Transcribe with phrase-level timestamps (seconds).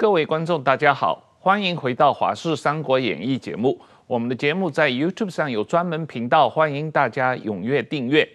[0.00, 3.78] 各位观众，大家好，欢迎回到《华视三国演义》节目。
[4.06, 8.26] 我们的节目在 YouTube 上有专门频道，欢迎大家踊跃订阅。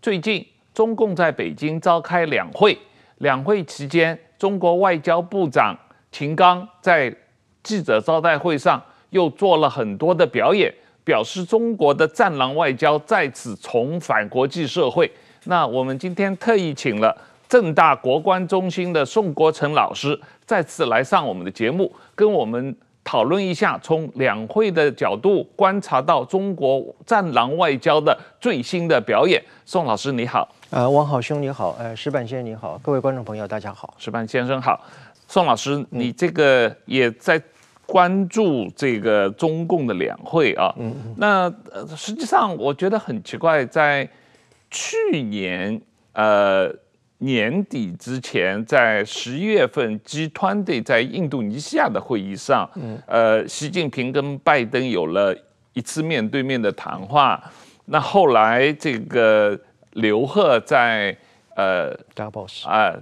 [0.00, 0.42] 最近，
[0.72, 2.78] 中共在北京召开两会，
[3.18, 5.76] 两会期间，中国外交部长
[6.10, 7.14] 秦刚在
[7.62, 10.72] 记者招待会上又做了很多的表演，
[11.04, 15.12] 表示中国的战狼外交再次重返国际社会。
[15.44, 17.14] 那我们今天特意请了。
[17.52, 22.74] 政大国关中心的宋国成老师再次来上我们的节目，跟我们
[23.04, 29.38] 讨论一下从两会的角度观察到中国战狼外交的最新的表演。
[29.66, 34.82] 宋老师你好，呃，王好兄你好，呃，石板先生你好，各位观众朋友大家好，石板先生好，
[35.28, 37.38] 宋老师你这个也在
[37.84, 41.52] 关注这个中共的两会啊，嗯，那
[41.94, 44.08] 实际上我觉得很奇怪，在
[44.70, 45.78] 去年
[46.14, 46.74] 呃。
[47.22, 55.32] 年底之前，在十一月份，G20 在印度尼西亚的会议上，嗯，呃，习近平跟拜登有了
[55.72, 57.40] 一次面对面的谈话。
[57.84, 59.56] 那后来这个
[59.92, 61.16] 刘鹤在
[61.54, 62.92] 呃 Davos 啊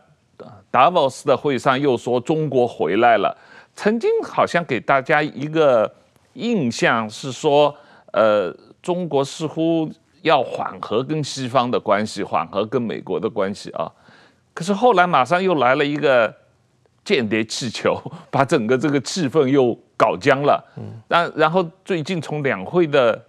[0.70, 3.34] Davos 的会上又说中国回来了。
[3.74, 5.90] 曾经好像给大家一个
[6.34, 7.74] 印象是说，
[8.12, 9.90] 呃，中国似乎
[10.20, 13.90] 要缓和跟西方的关系，缓和跟美国的关系啊。
[14.52, 16.34] 可是后来马上又来了一个
[17.04, 20.62] 间谍气球， 把整个这个气氛又搞僵了。
[20.76, 23.20] 嗯，然然后最近从两会的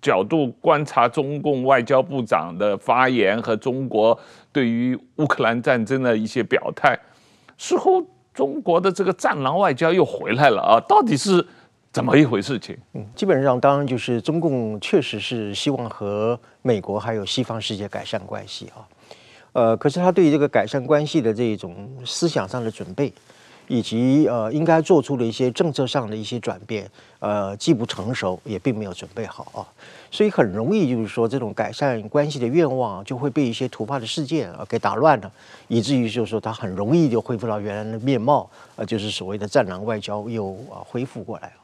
[0.00, 4.18] 角度观察中共外交部长的发言和中国
[4.52, 6.98] 对于乌克兰战争的一些表态，
[7.58, 10.80] 似乎中国的这个战狼外交又回来了啊！
[10.88, 11.44] 到底是
[11.90, 12.78] 怎么一回事情？
[12.94, 18.86] 嗯，基本上当然就是中共确实是希望和美国还有西方世界改善关系啊。
[19.52, 23.12] 呃，可是他对于这个改善关系的这种思想上的准备，
[23.66, 29.66] 以及呃应该做出的一些政策上的一些转变，呃，既不成熟，也并没有准备好啊，
[30.10, 35.30] 所以很容易就是说这种改善关系的愿望就会被一些突发的事件啊给打乱了，
[35.66, 41.54] 以至于就是说他很容易就恢复到原来的面貌，呃，就是所谓的战狼外交又啊恢复过来了。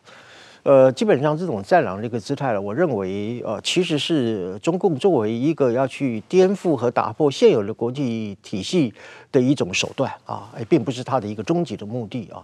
[0.65, 8.95] 呃，基本上这种战狼这个姿态了，我认为，呃，其实是中共作为一个要去颠覆和打破现有的国际体系
[9.35, 12.41] 的一种手段啊，并不是他的一个终极的目的啊。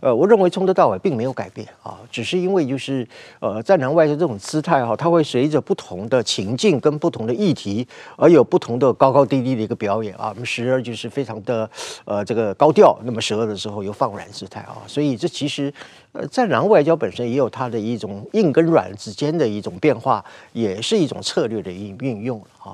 [0.00, 3.06] 呃，我认为从头到尾并没有改变啊，只是因为就是
[3.38, 7.86] 呃，战狼外交这种姿态哈，它会随着不同的情境跟不同的议题
[8.16, 10.30] 而有不同的高高低低的一个表演啊。
[10.30, 11.70] 我们时而就是非常的
[12.04, 14.78] 呃这个高调，那么时而的时候又放软姿态啊。
[14.88, 15.72] 所以这其实
[16.10, 17.60] 呃，战狼外交本身也有它。
[17.60, 20.24] 它的一种硬跟软之间的一种变化，
[20.54, 22.72] 也是一种策略的运运用啊，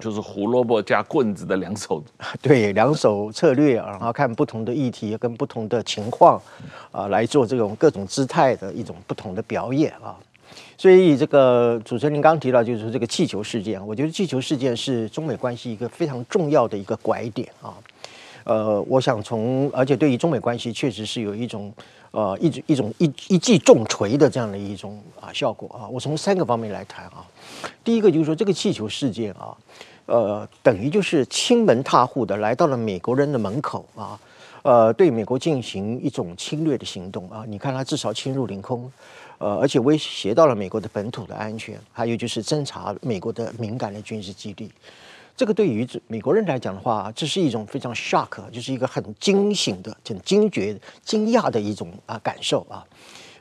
[0.00, 2.02] 就是胡萝卜加棍子的两手，
[2.42, 6.40] 对，两手策略，然后看不同的议题跟不同的情况
[6.90, 10.16] 啊，来做这种各种姿态的一种不同的表演啊。
[10.76, 17.74] 所以这个主持人刚刚提到，就是说这个气球事件，我觉得气球事件是中美关系一个非常重要的一个拐点啊。
[18.44, 21.72] 呃，我想从，而且对于中美关系确实是有一种。
[22.12, 27.24] 呃，一种一种一一记重锤的这样的一种啊效果啊，我从三个方面来谈啊。
[27.82, 29.56] 第一个就是说，这个气球事件啊，
[30.04, 34.20] 呃，等于就是亲门踏户的来到了美国人的门口啊，
[34.60, 37.44] 呃，对美国进行一种侵略的行动啊。
[37.48, 38.92] 你看，他至少侵入领空，
[39.38, 44.70] 呃，而且威胁到了美国的本土的安全，还有就是侦察美国的敏感的军事基地。
[45.36, 52.84] 这个对于美国人来讲的话，这是一种非常 shock，就是一个很惊醒的、很惊觉、惊讶的一种啊感受啊。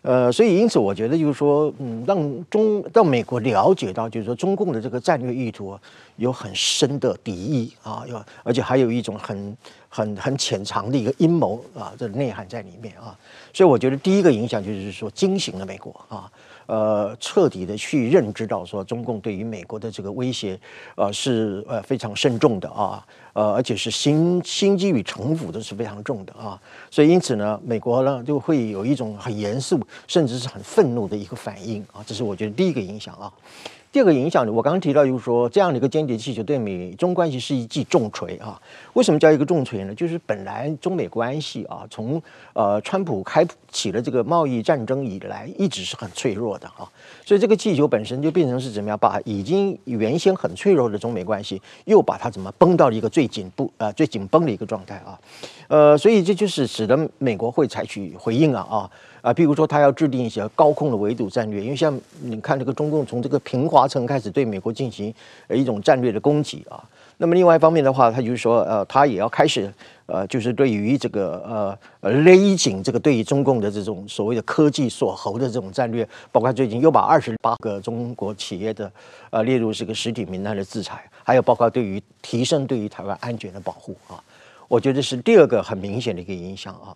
[0.03, 5.77] 呃，所以因此我觉得就是说，嗯，让中让美国了解到，就是说中共的这个战略意图
[6.15, 9.55] 有很深的敌意啊，有而且还有一种很
[9.87, 13.15] 很很潜藏的一个阴谋啊，这内涵在里面啊。
[13.53, 16.31] 所以我觉得第一个影响就是说惊醒了美国啊。
[16.71, 20.57] 呃，彻底的去认知到说，中共对于美国的这个威胁，
[20.95, 26.57] 呃，是呃非常慎重的啊，呃，而且是心心机与城府都是非常重的啊，
[26.89, 33.29] 所以因此呢，美国呢就会有一种很严肃，甚至是很愤怒的一个反应啊，这是我觉得第一个影响啊。
[33.91, 38.57] 第二个影响呢，我刚刚提到，就是说这样的一个间谍气球对美中关系是一记重锤啊。
[38.93, 39.93] 为什么叫一个重锤呢？
[39.93, 42.21] 就是本来中美关系啊，从
[42.53, 46.87] 呃川普开启了这个贸易战争以来，一直是很脆弱的啊。
[47.25, 55.19] 所以这个气球本身就变成是怎么样，把已经原先很脆弱的中美关系，又把它怎么绷到了一个最紧不呃最紧绷的一个状态啊。
[55.67, 58.91] 呃，所以这就是使得美国会采取回应啊啊。
[59.21, 65.13] 啊，比如说他要制定一些高空的围堵战略，因为像你看这个中共从这个平滑层开始对美国进行
[65.49, 66.83] 一种战略的攻击啊，
[67.17, 69.71] 那么另外一方面的话，他就是说，呃，他也要开始，
[70.07, 78.91] 呃，就是对于这个呃呃勒紧这个对于中共的这种所谓的科技锁喉的这种战略，包括最近又把二十八个中国企业的
[79.29, 84.17] 呃列入这个实体名单的制裁，还有包括对于提升对于台湾安全的保护啊，
[84.67, 86.89] 我觉得是第二个很明显的一个影响啊。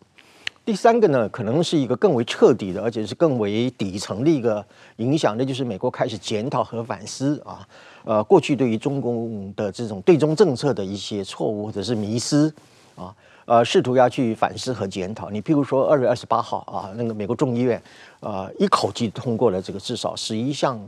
[0.65, 4.65] 第三个呢，可能是一个更为彻底的，而且是更为底层的一个
[4.95, 7.67] 影响，那就是美国开始检讨和反思啊。
[8.03, 12.51] 呃，过去对于中共的这种对中政策的一些错误或者是迷思
[12.95, 13.13] 啊，
[13.45, 15.29] 呃，试图要去反思和检讨。
[15.29, 17.79] 你譬如说，二月二十八号啊，那个美国众议院
[18.21, 20.79] 呃一口气通过了这个至少十一项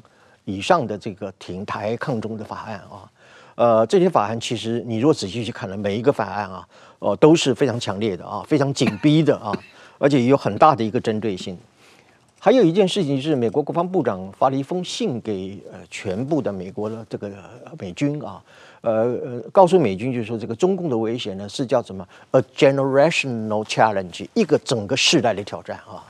[0.45, 3.06] 以上的这个停台抗中的法案啊。
[3.53, 6.68] 呃，这些法案其实你若仔细去看了，每一个法案啊，
[7.00, 9.52] 呃，都是非常强烈的啊，非常紧逼的啊，
[9.98, 11.58] 而且有很大的一个针对性。
[12.40, 17.32] 还有一件事情是，美国国防部长发了一封信给呃全部的美国的这个
[17.80, 18.42] 美军啊，
[18.82, 18.92] 呃
[19.26, 26.06] 呃，告诉美军就是说，这个中共的威胁呢是叫什么？A generational challenge，一个整个世代的挑战啊。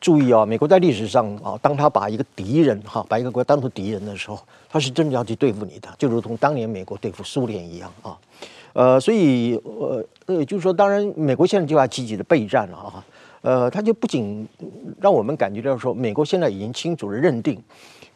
[0.00, 8.18] 注意啊，美国在历史上啊，当他把一个敌人哈，把一个国家当做敌人的时候，他是真的要去对付你的，就如同当年美国对付苏联一样啊。
[8.72, 13.04] 呃，所以呃呃，就是说，当然美国现在就要积极的备战了啊。
[13.42, 14.46] 呃，他就不仅
[15.00, 17.58] 让我们感觉到说，美国现在已经清楚的认定，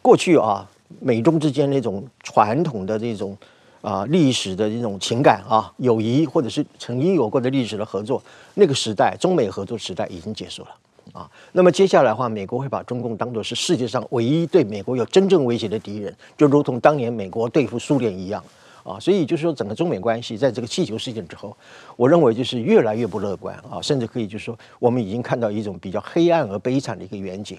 [0.02, 0.68] 过去啊，
[1.00, 3.34] 美中之间那种传统的这种
[3.80, 8.22] 啊历史的这种情感啊友谊，或者是曾经有过的历史的合作，
[8.52, 10.68] 那个时代中美合作时代已经结束了
[11.14, 11.30] 啊。
[11.52, 18.44] 那么接下来的话，美国会把中共当作是世界上唯一对美国有真正威胁的敌人，就如同当年美国对付苏联一样。
[18.84, 21.56] 啊，所以就是说，整个中美关系在这个气球事件之后，
[21.96, 27.58] 我认为就是越来越不乐观啊，甚至可以就是说，我们已经看到一种比较黑暗而悲惨的一个远景。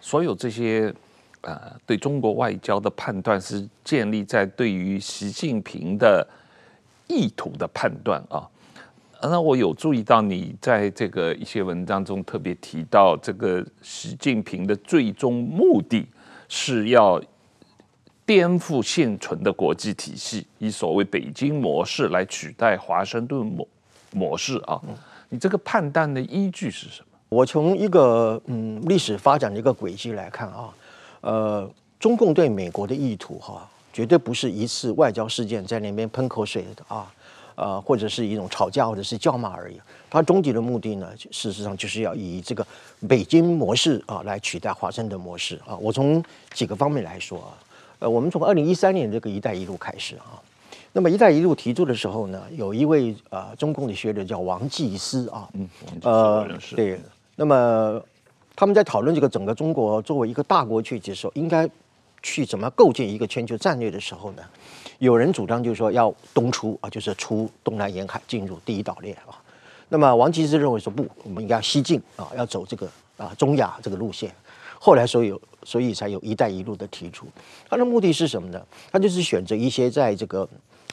[0.00, 0.94] 所有这些
[1.40, 6.24] 呃对中国外交的判断是建立在对于习近平的
[7.08, 8.48] 意图的判断啊。
[9.22, 16.06] 那我有注意到你在这个一些文章中特别提到，这个习近平的最终目的
[16.48, 17.20] 是要。
[18.30, 23.66] 颠覆现存的国际体系，以所谓北京模式来取代华盛顿模
[24.12, 24.80] 模式啊！
[25.30, 27.18] 你这个判断的依据是什么？
[27.28, 30.72] 我从一个嗯历史发展的一个轨迹来看啊，
[31.22, 31.68] 呃，
[31.98, 37.12] 中共对美国的意图哈，绝对不是一次外交事件在那边喷口水的啊，
[37.56, 39.80] 呃，或者是一种吵架或者是叫骂而已。
[40.08, 42.64] 它终极的目的呢，事实上就是要以这个
[43.08, 45.76] 北京模式啊来取代华盛顿模式啊。
[45.78, 46.22] 我从
[46.54, 47.58] 几个方面来说啊。
[48.00, 50.40] 呃，我们从二零一三年这个“一带一路”开始啊，
[50.92, 55.68] 那么“一带一路”提出的时候呢，有一位呃中共的学者叫王继思啊，嗯，
[56.02, 56.98] 呃，对，
[57.36, 58.02] 那么
[58.56, 61.68] 他们在讨论这个整个中国作为一个大国去接受，应该
[62.22, 64.42] 去怎么构建一个全球战略的时候呢，
[64.98, 69.36] 有人主张就是说要东出啊，就是出东南沿海进入第一岛链啊，
[69.90, 72.88] 那么王继思认为说不，我们应该要西进啊，要走这个
[73.18, 74.34] 啊中亚这个路线。
[74.82, 77.26] 后来所以有，所以才有一带一路的提出。
[77.68, 78.60] 他的目的是什么呢？
[78.90, 80.48] 他就是选择一些在这个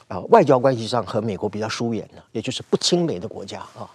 [0.08, 3.88] 啊、外交关系上和美国比较疏远的，也就是不亲美的国家啊。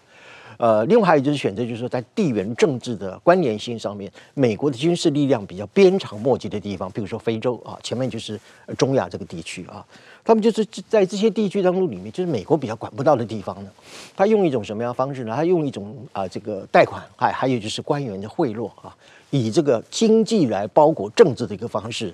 [0.57, 8.39] 呃，另外还有就是选择，就是说在地缘政治的关联性上面，美国的军事力量比较鞭长莫及的地方，比如说非洲啊，前面就是
[8.77, 9.83] 中亚这个地区啊，
[10.23, 13.69] 他们就是在这些地区当中里面，就是美国比较管不到的地方呢，
[14.15, 15.35] 他用一种什么样的方式呢？
[15.35, 18.95] 他用一种啊这个贷款，还还有就是官员的贿赂啊，
[19.33, 22.13] 以这个经济来包裹政治的一个方式，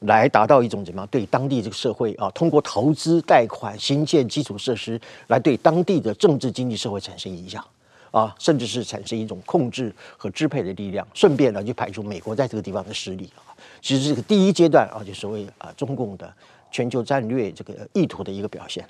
[0.00, 7.64] 来达到一种怎么样对当地这个社会啊，通过投资、贷款、新建基础设施，来对当地的政治、经济社会产生影响。
[8.12, 13.54] 啊，甚至是产生一种控制和支配的力量，顺便呢就排除美国在这个地方的势力啊。
[13.80, 16.32] 其实这个第一阶段啊，就所谓啊中共的
[16.72, 18.84] 全球战略这个意图的一个表现。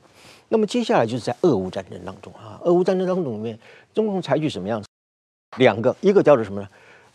[0.48, 3.58] 那么接下来就是在俄乌战争当中啊，俄乌战争当中里面，
[3.92, 4.82] 中共采取什么样？
[5.58, 6.68] 两个，一个叫做什么呢？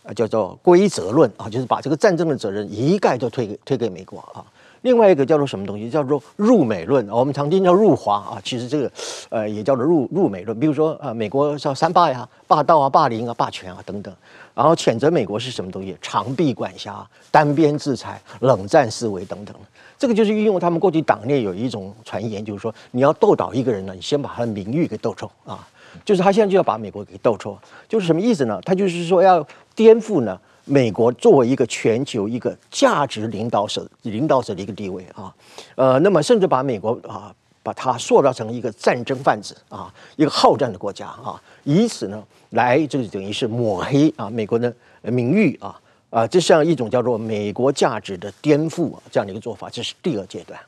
[0.06, 4.44] 啊，叫做归责论啊，就是把这个战争的责任一概都推给推给美国啊。
[4.82, 5.90] 另外一个叫做什么东西？
[5.90, 7.08] 叫做入美论。
[7.08, 8.90] 我们常听叫入华啊，其实这个
[9.30, 10.58] 呃也叫做入入美论。
[10.60, 14.14] 比如说啊、美国叫三霸呀，霸道啊、霸凌啊、霸权啊等等。
[14.54, 15.96] 然后谴责美国是什么东西？
[16.00, 19.56] 长臂管辖、单边制裁、冷战思维等等。
[19.98, 25.66] 这个就是运用他们过去党内有一种传言，就是说你要斗倒一个人呢，你先把他的名誉给斗臭啊。
[26.04, 27.56] 就是他现在就要把美国给斗臭，
[27.88, 28.60] 就是什么意思呢？
[28.64, 30.38] 他就是说要颠覆呢。
[30.68, 35.32] 美国作为一个全球一个价值领导者，领导者的一个地位啊，
[35.76, 50.58] 呃，那么甚至把美国啊，把它塑造成一个战争贩子啊，一个好战的国家啊，以此呢来就等于是抹黑啊美国的名誉啊啊，这像一种叫做美国价值的颠覆这样的一个做法，这是第二阶段。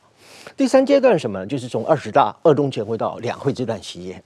[0.56, 1.46] 第三阶段什么呢？
[1.46, 4.22] 就是从二十大、二中全会到两会这段期间，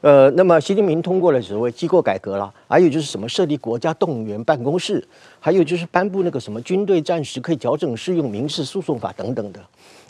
[0.00, 5.06] 呃，那么习近平通过了所谓机构改革了，还有就是什么设立国家动员办公室，
[5.40, 9.60] 还有就是颁布那个什么军队战时可以调整适用民事诉讼法等等的。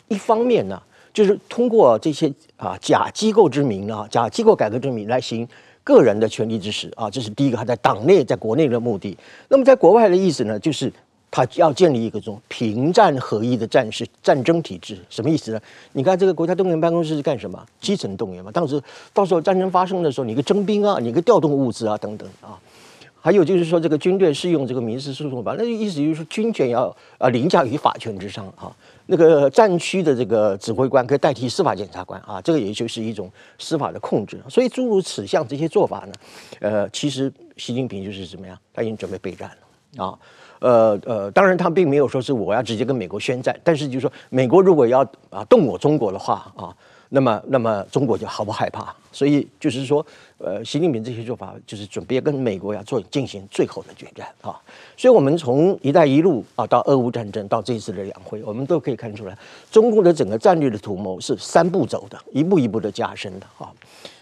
[0.07, 0.81] 一方面呢，
[1.13, 5.47] 就是通过这些啊假机构之名啊，假机构改革之名来行
[5.83, 9.17] 个人的权利之实啊，这是第一个，他在党内在国内的目的。
[9.49, 10.91] 那么在国外的意思呢，就是。
[11.35, 15.59] 他要建立一个这种平战合一的战士战争体制，什么意思呢？
[15.91, 17.61] 你看这个国家动员办公室是干什么？
[17.81, 18.49] 基层动员嘛。
[18.53, 22.57] 当时到时候战争发生的时候，你个征兵啊，你个调动物资啊，等等啊。
[23.19, 28.73] 还有就是说，这个军队适用这个民事诉讼法，那意思就是说，军权要啊凌驾于法权之上啊。
[29.07, 34.39] 那个战区的这个指挥官可以代替司法检察官啊，这个也就是一种司法的控制。
[34.47, 36.13] 所以诸如此项这些做法呢，
[36.61, 38.57] 呃，其实习近平就是怎么样？
[38.73, 39.51] 他已经准备备战
[39.97, 40.17] 了啊。
[40.65, 46.75] 呃呃，当然他并没有说是我要直接跟美国宣战，但是就是说，美国如果要啊动我中国的话啊，
[47.09, 48.91] 那么那么中国就毫不害怕。
[49.11, 50.05] 所以就是说，
[50.39, 54.59] 呃，习近平这些做法就是准备跟美国要做进行最后的决战啊。
[54.97, 59.37] 所以我们从“一带一路”啊到俄乌战争到这一次的两会，我们都可以看出来，
[59.71, 63.71] 中共的整个战略的图谋是三步走的，一步一步的加深的啊。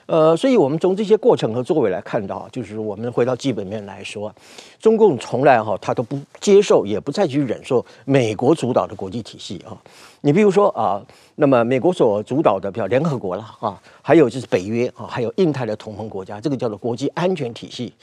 [0.05, 4.33] 呃，所以我们从这些过程和作为来看到，就是我们回到基本面来说，
[4.79, 9.77] 中共从来哈他都不接受，也不再去忍受美国主导的国际体系啊。
[10.21, 11.01] 你比如说啊，
[11.35, 17.93] 那么美国所主导的，比如联合国了啊，还有就是北约啊，还有印太的同盟国家，这个叫做国际安全体系。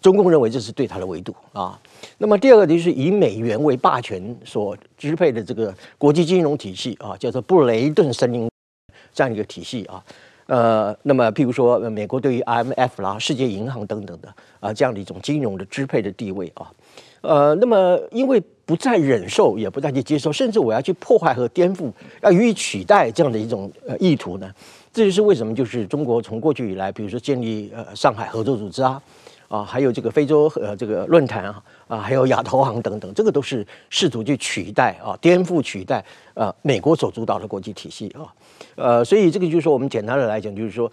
[0.00, 1.80] 中共认为这是对他的围堵啊。
[2.18, 8.50] 那么第二个就是以美元为霸权所支配的这个国际金融体系啊，叫做布雷顿森林
[9.14, 10.04] 这样一个体系啊。
[10.46, 14.28] 呃，那么，譬如说，美国对于 IMF 啦、世界银行等等的
[14.60, 16.70] 啊，这样的一种金融的支配的地位啊，
[17.22, 21.90] 呃，那么因为不再忍受，也不再去接受，甚至我要去破坏和颠覆，
[22.22, 24.50] 要予以取代这样的一种呃意图呢，
[24.92, 29.02] 这就是为什么，就是中国从过去以来，比如说建立呃上海合作组织啊。
[29.46, 38.26] 啊，还有这个非洲呃这个论坛啊，啊，还有亚投行等等，这个都是试图去取代啊，颠覆取代呃美国所主导的国际体系啊，
[38.76, 40.90] 呃，所以这个就是说，我们简单的来讲，就是说。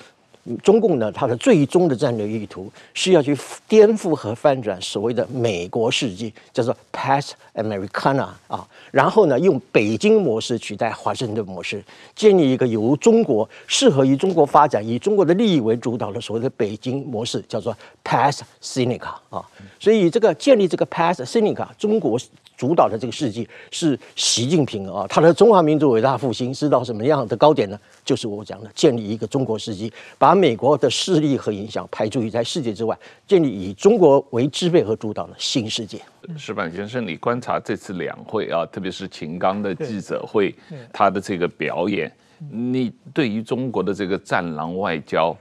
[0.63, 3.37] 中共呢，它的最终的战略意图是要去
[3.67, 11.83] 颠覆和翻转所谓的美国世纪，叫做 Pax Americana 啊，然后呢，用北京模式取代华盛顿模式，
[12.15, 19.45] 建立一个由中国适合于中国发展、以中国的利益为主导的所谓的北京模式，叫做 Pax Sinica 啊。
[19.79, 22.19] 所以这个建立这个 Pax Sinica，中国。
[22.61, 27.79] 主导的这个世纪是习近平啊，他的中华民族伟大复兴是到什么样的高点呢？
[28.05, 35.99] 就是我讲的建立一个中国世纪，把美国的势力和影响排除于在世界之外，建立以中国为支配和主导的新世界。
[36.37, 40.53] 石板先生，你观察这次两会啊，特别是秦刚的记者会，
[40.93, 42.15] 他的这个表演，
[42.51, 45.35] 你对于中国的这个战狼外交，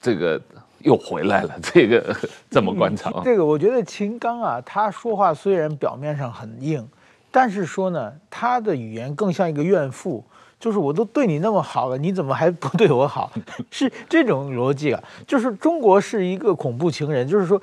[0.00, 0.40] 这个。
[0.82, 2.16] 又回来了， 这个
[2.50, 3.12] 这么观察？
[3.24, 6.86] 这个我觉得秦刚啊，他说话虽然表面上很硬，
[7.30, 10.24] 但是说呢，他的语言更像一个怨妇，
[10.60, 13.30] 就是我都对你那么好了，你怎么还不对我好？
[13.70, 17.60] 是这种逻辑啊，就是中国是一个恐怖情人，就是说，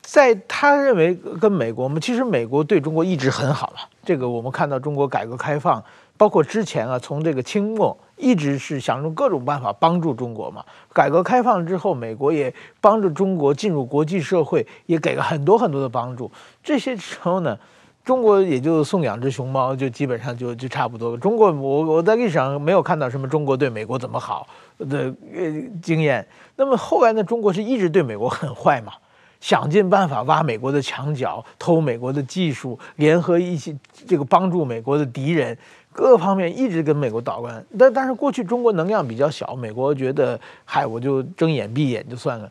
[0.00, 3.76] 在他认为跟美国我们，其实美国对中国一直很好了。
[4.04, 5.82] 这个我们看到中国改革开放，
[6.16, 7.96] 包括之前啊，从这个清末。
[8.18, 10.64] 一直是想用各种办法帮助中国嘛。
[10.92, 16.30] 改革开放之后，美国也帮助中国进入国际社会，也给了很多很多的帮助。
[16.62, 17.58] 这些时候呢，
[18.04, 21.18] 中国也就送两只熊猫，就基本上就就差不多了。
[21.18, 24.46] 中国，我我在历史上没有看到什么中国对美国怎么好
[24.78, 25.52] 的呃
[25.82, 26.24] 经验。
[26.54, 28.92] 那么后来呢，中国是一直对美国很坏嘛，
[29.40, 33.76] 想尽办法挖美国的墙角，偷美国的技术，联合一起
[34.06, 35.58] 这个帮助美国的敌人。
[35.92, 42.50] 各方面一直跟美国捣乱，但但是过去中国能量比较小，美国觉得嗨，我就睁眼闭眼就算了。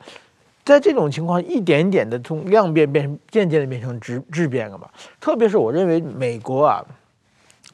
[0.63, 4.87] 在这种情况，一点点的从量变变渐渐的变成质质变了嘛。
[5.19, 6.85] 特别是我认为美国啊，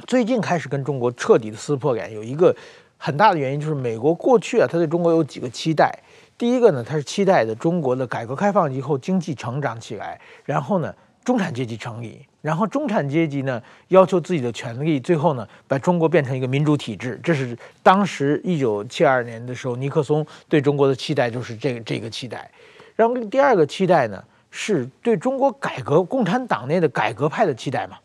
[0.05, 2.55] 最近开始跟中国彻底的撕破脸，有一个
[2.97, 5.93] 很大的原因就是美国过去啊，他对中国有几个期待。
[6.37, 10.93] 第一个呢，他是期待的中国的改革开放以后经济成长起来，然后呢，
[11.25, 12.21] 中产阶级成立。
[12.47, 17.19] 然后中产阶级呢，要求自己的权利，最后呢，把中国变成一个民主体制。
[17.21, 22.49] 这是当时一九七二年的时候，尼克松对中国的期待，就是这个这个期待。
[22.95, 27.97] 然后第二个期待呢，是对中国改革共产党内的改革派的期待嘛。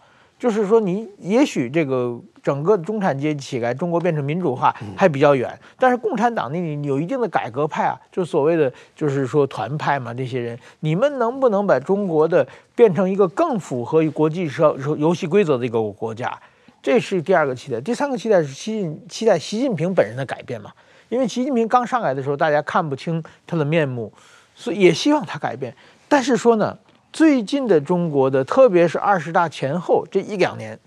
[0.43, 12.45] 就是说，你也许这个整个中产阶级起来，中国变成民主化还比较远，但是共产党那里有一定的改革派啊，就所谓的就是说团派嘛，这些人，你们能不能把中国的
[12.75, 16.37] 变成一个更符合于国际社游戏规则的一个国家？
[16.83, 17.81] 这是第二个期待。
[17.81, 20.73] 第三个期待是习近期待习近平本人的改变嘛？
[21.09, 24.13] 因为习近平刚上来的时候，大家看不清他的面目，
[24.57, 25.73] 所以也希望他改变。
[26.09, 26.77] 但是说呢，
[27.13, 30.79] 最近的中国的，特别是二十大前后这一两年，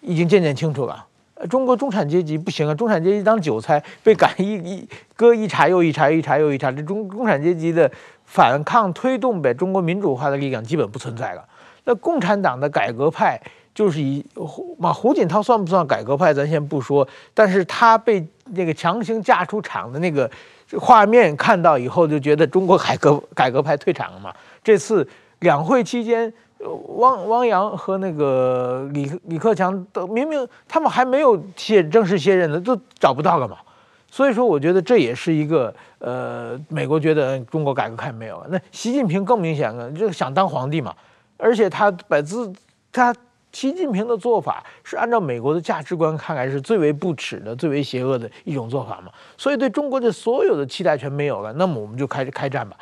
[0.00, 1.04] 已经渐渐清楚了。
[1.34, 7.88] 呃中国中产阶级不行啊，中产阶级当韭菜被赶一一割一茬又一茬一茬又一茬，这中中产阶级的
[8.24, 11.44] 反抗推动呗，中国民主化的力量基本不存在了。
[11.84, 13.40] 那共产党的改革派
[13.72, 16.34] 就是以胡嘛，胡锦涛算不算改革派？
[16.34, 20.28] 咱先不说，但是他被那个强行架出场的那个
[20.76, 24.34] 画面看到以后，就觉得中国改革改革派退场了嘛。
[24.68, 25.08] 这次
[25.38, 26.30] 两会期间。
[26.96, 33.56] 汪汪洋和那个李李克强都明明他们还没有卸正式卸任的，都找不到了嘛。
[34.10, 38.46] 所以说，我觉得这也是一个呃，美国觉得中国改革开放没有了。
[38.50, 40.92] 那习近平更明显了，就想当皇帝嘛。
[41.38, 42.52] 而且他把自
[42.90, 43.14] 他
[43.52, 49.12] 习近平的做法是按照美国的价值观看来是最为不耻的、最为邪恶的一种做法嘛。
[49.38, 51.52] 所以对中国的所有的期待全没有了。
[51.52, 52.76] 那么我们就开始开战吧。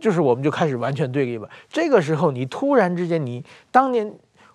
[0.00, 1.48] 就是我们就开始完全对立吧。
[1.68, 4.10] 这个时候，你突然之间，你当年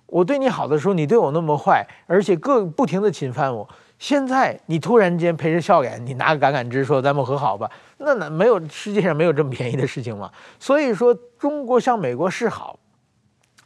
[0.07, 3.67] 我对你好的时候，你对我那么坏，而且各不停地侵犯我。
[3.97, 10.29] 现在你突然间陪着笑脸，你拿个橄榄枝说咱们和好吧，那那没有世界上没有这么便宜的事情嘛。
[10.59, 12.77] 所以说，中国向美国示好，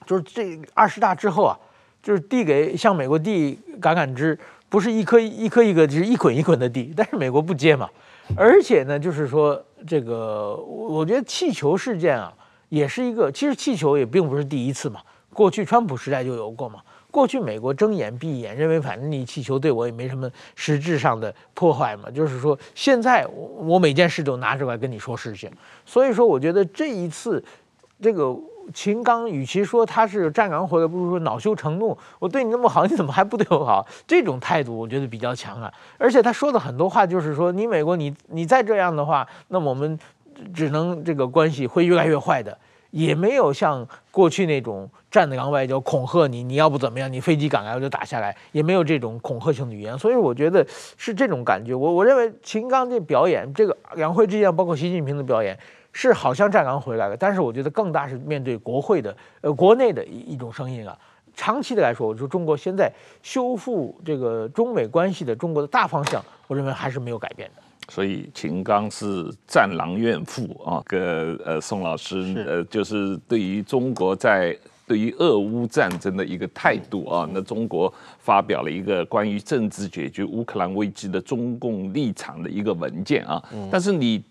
[0.05, 1.57] 就是这二十大之后啊，
[2.03, 4.37] 就是递给向美国递橄榄枝，
[4.69, 7.89] 不是一颗一颗一个，就是一捆一捆的递，但是美国不接嘛。
[8.37, 12.33] 而且呢，就是说这个，我觉得气球事件啊，
[12.69, 15.01] 也是一个，其实气球也并不是第一次嘛，
[15.33, 16.81] 过去川普时代就有过嘛。
[17.11, 22.11] 过去美国睁眼闭眼，认为反正你气球对我也没什么实质上的破坏嘛。
[22.11, 23.25] 就是说，现在
[23.57, 25.51] 我每件事都拿出来跟你说事情，
[25.85, 27.43] 所以说我觉得这一次
[28.01, 28.35] 这个。
[28.73, 31.97] 秦刚与其说他是站岗回来，不如说恼羞成怒。
[32.19, 33.87] 我对你那么好， 你怎么还不对我好？
[34.07, 35.71] 这种态度我觉得比较强啊。
[35.97, 39.97] 而且他说的很多话就是说，你美国你你再这样的话，那我们
[40.53, 42.57] 只能这个关系会越来越坏的。
[42.91, 49.95] 也没有像过去那种战狼外交恐吓你，你要不怎么样，你飞机赶来我就打下来，也没有这种恐吓性的语言。
[49.95, 50.65] 所以我觉得
[50.97, 51.75] 是这种感觉。
[51.75, 55.55] 我我认为秦刚这表演，这个两会之间，包括习近平的表演。
[55.91, 60.97] 是好像站岗回来了，但是我觉得更大是面对国会的，呃，国内的一一种声音啊。
[61.35, 62.91] 长期的来说，我说中国现在
[63.23, 67.61] 修复这个中美关系的中国的大方向，我认为还是没有改变的。
[67.87, 84.21] 所以秦刚是战狼怨妇啊，跟呃宋老师呃，就是对于中国在对于俄乌战争的一个态度啊，那中国发表了一个关于政治解决乌克兰危机的中共立场的一个文件啊，但是你。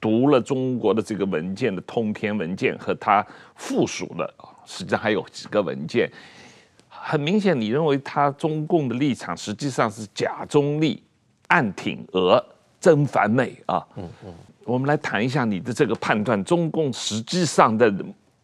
[0.00, 6.10] 读了中国的这个文件的通篇文件和他附属的，实际上还有几个文件，
[6.88, 11.02] 很明显，你认为他中共的立场实际上是假中立、
[11.48, 12.44] 暗挺俄、
[12.80, 13.84] 真反美啊？
[13.96, 17.92] 嗯嗯，我们来谈一下你的这个判断，中共实际上的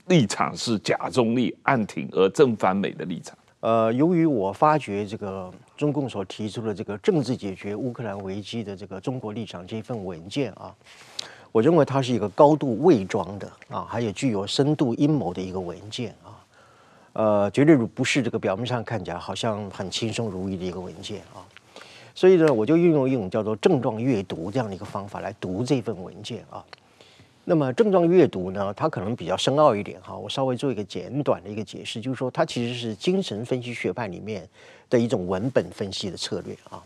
[0.07, 3.37] 立场是假中立、暗挺俄、真反美的立场。
[3.61, 10.75] 呃，由于我发觉这个中共所提出的这个政治解决乌克兰危机的这个中国立场这份文件啊。
[11.53, 16.33] 我认为它是一个高度伪装的啊，还有具有深度阴谋的一个文件啊，
[17.13, 21.45] 呃，绝对不是这个表面上看起来好像很轻松如意的一个文件啊。
[22.15, 26.65] 所以呢，我就运用一种叫做症状阅读这样的一个方法来读这份文件啊。
[27.45, 34.49] 那么症状阅读呢，它可能比较深奥一点哈，我稍微做一个简短的一个解释，就是说它其实是精神分析学派里面
[34.89, 36.83] 的一种文本分析的策略啊。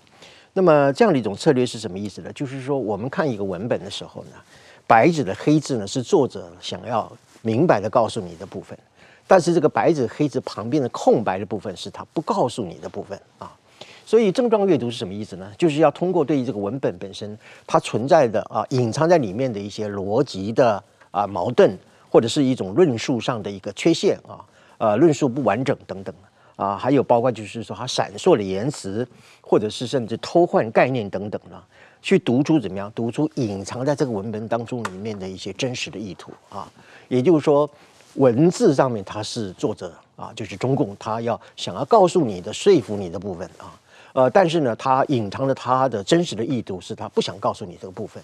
[0.56, 2.32] 那么这样的一种策略是什么意思呢？
[2.32, 4.30] 就是说，我们看一个文本的时候呢，
[4.86, 8.76] 白纸的黑字呢是作者想要明白的告诉你的部分，
[9.26, 13.54] 但是这个白纸黑字旁边的空白的部分是他不告诉你的部分啊。
[14.06, 15.52] 所以症状阅读是什么意思呢？
[15.58, 24.40] 就是要通过对于这个文本本身它存在的啊隐藏在里面的一些逻辑的啊矛盾，或者是一种论述上的一个缺陷啊，
[24.78, 26.14] 呃论述不完整等等。
[26.56, 29.06] 啊，还有包括就是说，它闪烁的言辞，
[29.42, 31.62] 或者是甚至偷换概念等等呢，
[32.00, 32.90] 去读出怎么样？
[32.94, 36.66] 读出隐藏在这个文本当中里面的一些真实的意图啊。
[37.08, 37.68] 也就是说，
[38.14, 43.78] 文字上面它是作者啊，就是中共，他要想要告诉你的、说服你的部分啊。
[44.14, 48.22] 呃，但是呢，他隐藏了他的真实的意图，是他不想告诉你这个部分。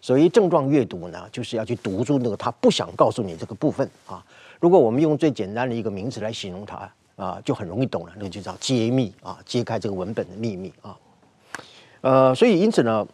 [0.00, 4.24] 所以症状阅读呢，就是要去读出那个他不想告诉你这个部分啊。
[4.60, 6.88] 如果我们用最简单的一个名词来形容它。
[7.16, 10.96] 啊，就很容易懂了，那就叫揭秘啊，揭开这个文本的秘密啊。
[12.00, 13.06] 呃，所以因此呢，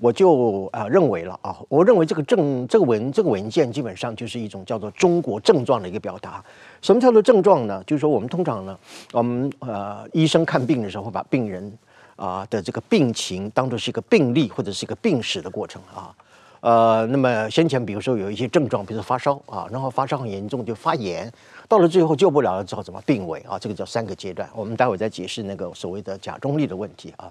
[0.00, 6.44] 我就啊、认为了啊，我认为这个证这个文这个文件基本上就是一种叫做中国症状的一个表达。
[6.82, 7.82] 什么叫做症状呢？
[7.86, 8.78] 就是说我们通常呢，
[9.12, 11.78] 我们呃医生看病的时候会把病人
[12.16, 16.14] 啊、的这个病情当作是一个病例或者是一个病史的过程啊。
[16.60, 21.30] 呃，那么先前比如说有一些症状，比如说发烧啊，然后发烧很严重就发炎，
[21.68, 23.58] 到了最后救不了了之后怎么病危啊？
[23.58, 24.48] 这个叫三个阶段。
[24.54, 27.30] 我们待会再解释那个所谓的假中立的问题啊。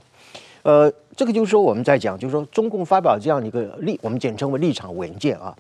[0.64, 5.54] 呃，这个就是说我们在讲，就是说中共发表这样一个立，我们简称为立场文件啊，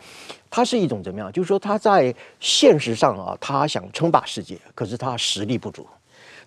[0.50, 1.30] 它是一种怎么样？
[1.32, 5.86] 就是说它在现实上啊，他想称霸世界，可是他实力不足。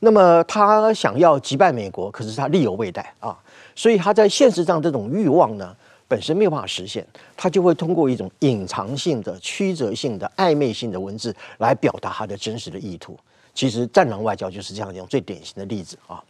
[0.00, 3.38] 那么他想要击败美国，可是他力有未逮啊，
[3.74, 5.76] 所以他在现实上这种欲望呢，
[6.08, 13.18] 本身没有办法实现，他就会通过一种隐藏性的、曲折性的、暧昧性的文字来表达他的真实的意图。
[13.52, 16.22] 其实战狼外交就是这样一种最典型的例子啊。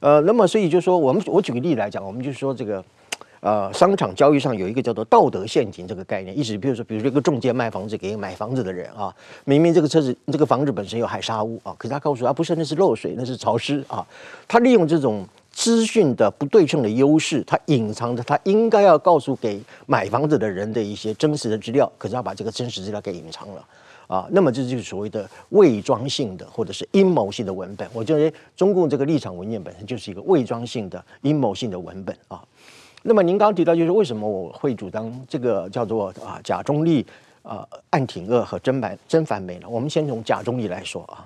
[0.00, 2.84] 呃，那么所以就说我们我举个例来讲，我们就说这个
[3.40, 14.06] 呃商场交易上有一个叫做道德陷阱这个概念，意思比如说，比如说一个中介卖房子给买房子的人啊，明明这个车子这个房子本身有海砂屋啊，可是他告诉他不是，那是漏水，那是潮湿啊，
[14.46, 15.26] 他利用这种。
[15.54, 23.64] 资讯的不对称的优势，它隐藏着他应该要告诉给买房子的人的一些真实的资料，可是要把这个真实资料给隐藏了
[24.08, 24.26] 啊。
[24.30, 27.88] 那么这就是所谓的伪装性的或者是阴谋性的文本。
[27.94, 32.42] 我认为中共这个立场文件本身就是一个伪装性的阴谋性的文本啊。
[33.04, 37.06] 那么您刚刚提到就是为什么我会主张这个叫做啊假中立
[37.42, 39.68] 啊暗挺俄和真反真反美呢？
[39.68, 41.24] 我们先从假中立来说啊，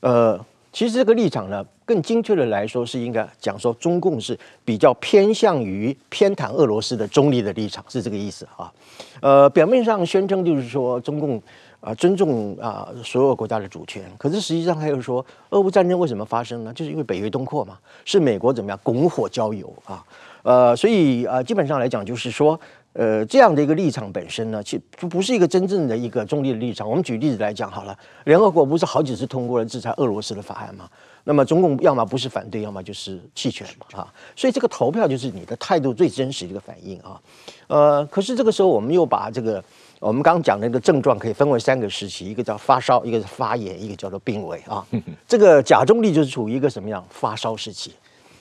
[0.00, 0.46] 呃。
[0.74, 8.72] 其实这个立场呢，更精确的来说，是应该讲说中共是比较偏向于偏袒俄罗斯的中立的立场，是这个意思啊。
[9.20, 11.40] 呃，表面上宣称就是说中共
[11.80, 16.72] 啊、尊重啊、所有国家的主权，可是实际上还有说，俄乌战争为什么发生呢？
[16.72, 20.04] 就是因为北约东扩嘛，是美国怎么样拱火浇油啊？
[20.42, 22.58] 呃，所以啊、呃，基本上来讲就是说。
[22.94, 26.88] 呃，这样的一个立场本身呢，其实就不是一个真正的一个中立的立场。
[26.88, 30.88] 我们举例子来讲好了，联合国不是好几次通过了制裁俄罗斯的法案吗？
[31.24, 37.20] 那么中共要么不是反对，要么就是弃权嘛，啊，所以这个投票就是你的态度最真实的一个反应啊。
[37.66, 39.62] 呃，可是这个时候我们又把这个
[39.98, 44.86] 我们刚刚讲的那个症状可以分为三个时期，一个叫发烧，一个是发炎，一个叫做病危啊。
[45.26, 47.92] 这个假中立就是处于一个什么样发烧时期？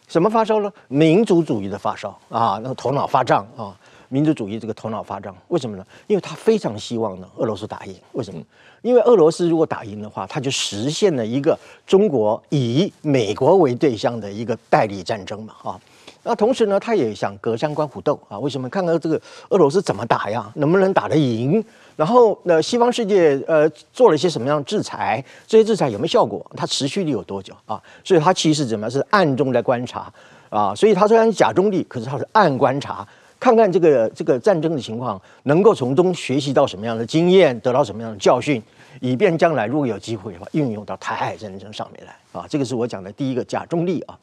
[0.07, 0.71] 什么发烧呢？
[0.89, 3.75] 民族主义的发烧啊，那个头脑发胀啊。
[4.13, 5.83] 民族主义这个头脑发胀，为什么呢？
[6.05, 7.95] 因为他非常希望呢，俄罗斯打赢。
[8.11, 8.39] 为什么？
[8.83, 15.81] 因为俄罗斯如果打赢的话，他就实现了一个中国以美国为对象的一个代理战争嘛，啊。
[16.21, 18.37] 那同时呢，他也想隔山观虎斗啊。
[18.37, 18.69] 为什么？
[18.69, 20.47] 看看这个俄罗斯怎么打呀？
[20.57, 21.65] 能不能打得赢？
[21.95, 25.25] 然后呢，西方世界呃做了一些什么样的制裁？
[25.47, 26.45] 这些制裁有没有效果？
[26.55, 27.81] 它持续力有多久啊？
[28.03, 28.91] 所以他其实怎么样？
[28.91, 30.13] 是暗中在观察
[30.51, 30.75] 啊。
[30.75, 33.07] 所以他虽然假中立，可是他是暗观察。
[33.43, 38.63] 看看这个这个战争的情况，能够从中学习到什么样的经验，得到什么样的教训，
[39.01, 42.45] 以便将来如果有机会的话，运用到台海战争上面来啊。
[42.47, 44.17] 这个是我讲的第一个假中立啊。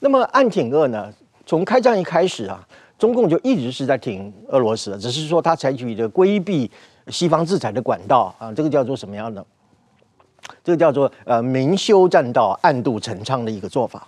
[0.00, 1.08] 那么暗挺俄呢？
[1.46, 2.58] 从开战一开始啊，
[2.98, 6.68] 中共就一直是在挺俄罗斯，只是说他采取的规避
[7.06, 8.52] 西方制裁的管道啊。
[8.52, 9.46] 这个叫做什么样的？
[10.64, 14.04] 这个叫做呃明修栈道，暗度陈仓的一个做法。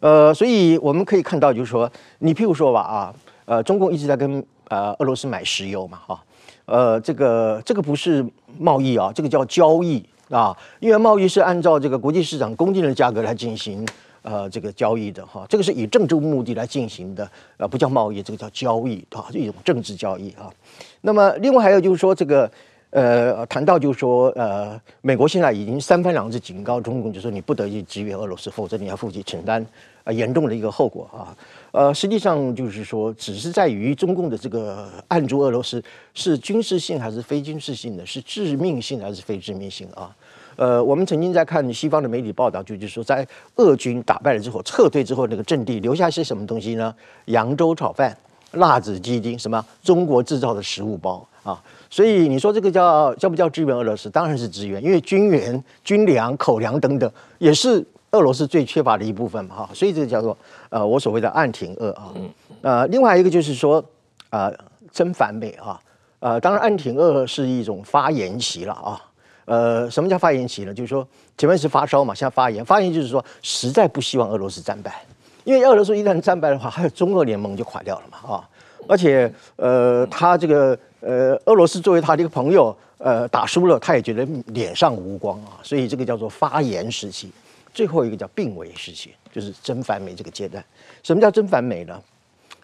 [0.00, 3.14] 呃，所以我们可以看到，就是说，你譬如说吧啊。
[3.46, 6.22] 呃，中共一直在跟呃俄罗斯买石油嘛，哈，
[6.66, 8.24] 呃，这个这个不是
[8.58, 13.86] 贸易啊，这个叫交易啊，因为贸易是按照这个国际市场公定的价格来进行
[14.22, 20.52] 呃这个交易的哈，这个是以政治目的来进行的，呃，不叫贸易，这个叫交易啊，一种政治交易啊。
[21.00, 22.50] 那么另外还有就是说这个
[22.96, 29.64] 呃谈到就是说呃美国现在已经三番两次警告中共，就是说你不得去支援俄罗斯，否则你要负起承担
[30.02, 31.36] 啊严重的一个后果啊。
[31.72, 35.82] 呃，实际上就是说，只是在于中共的这个按住俄罗斯
[36.14, 40.16] 是军事性还是非军事性的，是致命性还是非致命性啊？
[40.56, 46.94] 呃，我们曾经在看西方的媒体报道，就是说，在俄军打败了之后，撤退之后，那个阵地留下些什么东西呢？
[47.26, 48.16] 扬州炒饭、
[48.52, 51.62] 辣子鸡丁，什么中国制造的食物包啊？
[51.90, 54.08] 所以你说这个叫叫不叫支援俄罗斯？
[54.10, 57.84] 当然是支援，因为军援、军粮、口粮等等也是。
[58.12, 60.34] 俄罗斯最缺乏的一部分嘛，哈，所以这个叫做
[60.70, 62.14] 呃，我所谓的暗挺俄啊，
[62.62, 63.84] 呃，另外一个就是说，
[64.30, 64.50] 呃，
[64.90, 65.78] 真反美啊，
[66.20, 69.02] 呃，当然暗挺俄是一种发言期了啊，
[69.44, 70.72] 呃，什么叫发言期呢？
[70.72, 75.04] 就是说前面是发烧嘛，现在发言，发言就是说实在不希望俄罗斯战败，
[75.44, 78.48] 因为俄罗斯一旦战败的话，还有中俄联盟就垮掉了嘛，啊，
[78.88, 87.30] 而且呃，他这个呃，俄罗斯作为他的一个朋友，呃，打输了他也觉得脸上无光啊，所以这个叫做发炎时期。
[87.74, 90.64] 最后一个叫病危时期，就是真反美这个阶段。
[91.02, 92.00] 什么叫真反美呢？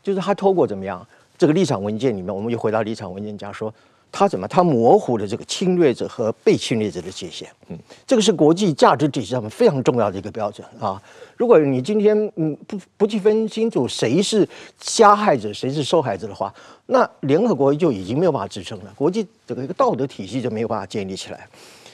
[0.03, 1.07] 就是他透过怎么样
[1.37, 3.73] 这个立场文件里面，我们又回到立场文件讲说，
[4.12, 7.48] 他怎么它模糊了这个侵略者和被侵略者的界限。
[7.68, 11.03] 嗯，这个是国际价值体系上面非常重要的一个标准啊。
[11.38, 14.46] 如果你今天嗯不不去分清楚谁是
[14.79, 16.53] 加害者，谁是受害者的话，
[16.87, 21.48] 那联合国就已经没有办法支撑了，国际这个一个道德体系就没有办法建立起来。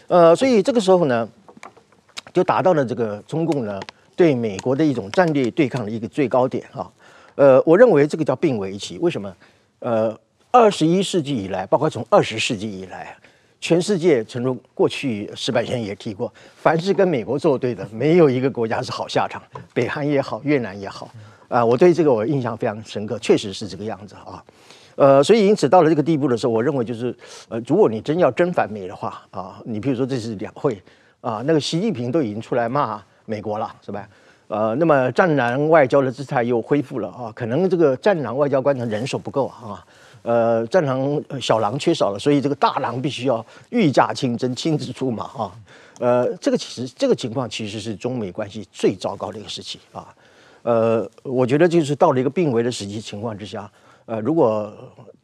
[0.08, 1.26] 呃，所以这个时候呢，
[2.34, 3.80] 就达到了这个中共呢
[4.16, 6.90] 对美国的一种战略对抗的一个最高点啊。
[7.36, 8.98] 呃，我认为这个叫并为期。
[8.98, 9.32] 为什么？
[9.78, 10.18] 呃，
[10.50, 13.14] 二十一世纪以来，包括从二十世纪以来，
[13.60, 19.42] 全世界，诚如过去矢板先生也提过，凡是跟美国作对的，没有一个国家是好下场。
[19.74, 21.10] 北韩也好，越南也好，
[21.48, 24.42] 啊、我对这个我印象非常深刻，确实是这个样子啊。
[24.96, 27.14] 呃，所以因此到了这个地步的时候，我认为就是，
[27.48, 30.82] 呃，如果你真要真反美的话啊，你比如说这是两会
[31.20, 34.08] 啊，那个习近平都已经出来骂美国了，是吧？
[34.48, 39.84] 呃，那么战狼外交的姿态又恢复了啊，可能这个战狼外交官的人手不够啊，
[40.28, 45.50] 呃，战狼小狼缺少了，所以这个大狼必须要御驾亲征，亲自出马啊，
[46.00, 50.14] 呃，这个其实这个情况其实是中美关系最糟糕的一个时期啊，
[50.64, 53.70] 呃，我觉得就是到了一个病危的时期情况之下，
[54.04, 54.70] 呃，如果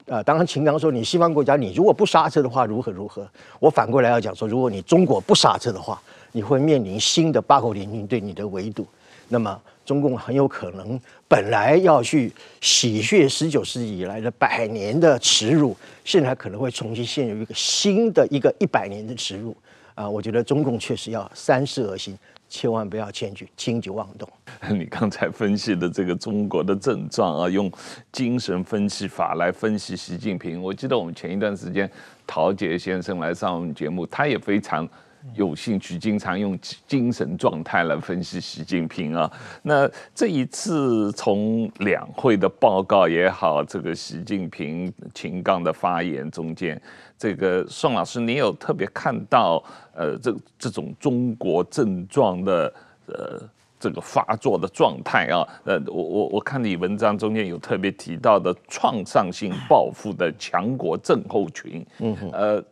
[0.06, 3.28] 呃，当然秦刚说你西方国家你如果不刹车的话如何如何，
[3.60, 6.00] 我反过来要讲说，如果你中国不刹车的话，
[6.32, 8.86] 你会面临新的八国联军对你的围堵。
[9.28, 19.56] 那么，中共很有可能本来要去洗血十九世纪以来的百年的耻辱，现在可能会重新陷入一个新的一个一百年的耻辱
[19.94, 20.08] 啊！
[20.08, 22.16] 我觉得中共确实要三思而行，
[22.48, 24.28] 千万不要轻举轻举妄动。
[24.70, 27.70] 你刚才分析的这个中国的症状啊，用
[28.10, 30.62] 精神分析法来分析习近平。
[30.62, 31.90] 我记得我们前一段时间
[32.26, 34.88] 陶杰先生来上我们节目，他也非常。
[35.32, 39.30] 有兴趣，经常用精神状态来分析习近平啊。
[39.62, 46.80] 那这一次从两会的报告也好，这个习近平秦刚的发言中间，
[47.16, 52.74] 这个宋老师，你有特别看到呃这这种中国症状的
[53.06, 53.40] 呃
[53.80, 55.48] 这个发作的状态啊？
[55.64, 62.64] 呃，我我我看你文章中间有特别提到的创伤性报复的强国症候群，嗯哼，呃。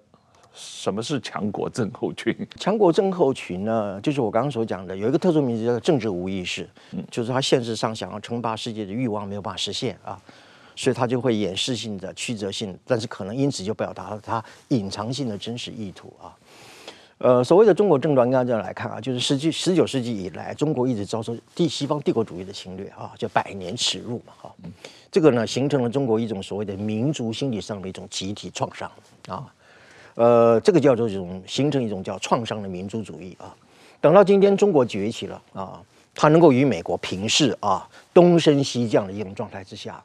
[0.55, 2.37] 什么是强国症候群？
[2.59, 10.21] 强国症候群呢，就是我刚刚所讲的，有一个特殊名字叫做政治无意识，嗯，就是他现实上想要称霸世界的欲望没有办法实现啊，
[10.77, 16.37] 所以他就会掩饰性的、曲折性，但是可能因此就表达了他隐藏性的真实意图啊。
[17.19, 24.53] 呃，所谓的中国症状，应该这样来看啊，就是十九十九世纪以来，中国一直遭受帝西方帝国主义的侵略啊，叫百年耻辱嘛，哈，
[25.09, 28.91] 这个呢，形成了中国一种所谓的民族心理上的一种集体创伤
[29.29, 29.47] 啊。
[30.15, 33.55] 呃，这个叫做一种形成一种叫创伤的民族主义啊。
[34.01, 35.81] 等到今天中国崛起了啊，
[36.15, 40.03] 它能够与美国平视啊，东升西降的一种状态之下，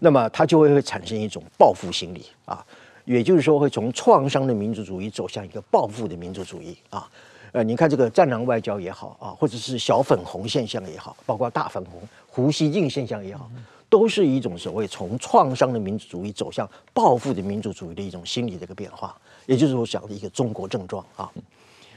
[0.00, 2.64] 那么它就会会产生一种报复心理啊，
[3.04, 7.08] 也就是说会从创伤的民族主义走向一个报复的民族主义啊。
[7.52, 13.48] 呃，你看这个战狼外交也好啊，或者是小粉红现象也好，包括大粉红胡锡进现象也好。
[13.90, 21.30] 都是一种所谓从创伤的民族主义走向报复的民族主义的一种心理的一个变化，也就是我讲的一个中国症状啊。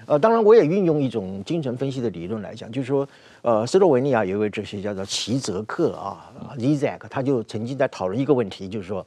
[0.05, 3.05] 呃，当然我也运用一种精神分析的理论来讲，就是说，
[3.41, 9.05] 呃，斯洛文尼亚有一位哲学家叫齐泽克啊，Zizek，他就曾经在讨论一个问题，就是说，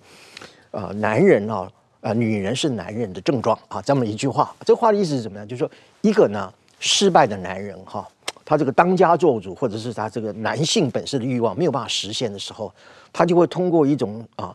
[0.72, 1.66] 呃，男人啊，
[2.02, 4.54] 呃，女人是男人的症状啊，这么一句话。
[4.66, 5.46] 这话的意思是什么呢？
[5.46, 5.70] 就是说，
[6.02, 8.06] 一个呢，失败的男人哈。
[8.44, 12.70] 他这个当家做主，或者是他这个男性本身的欲望没有办法实现的时候，
[13.10, 14.54] 他就会通过一种啊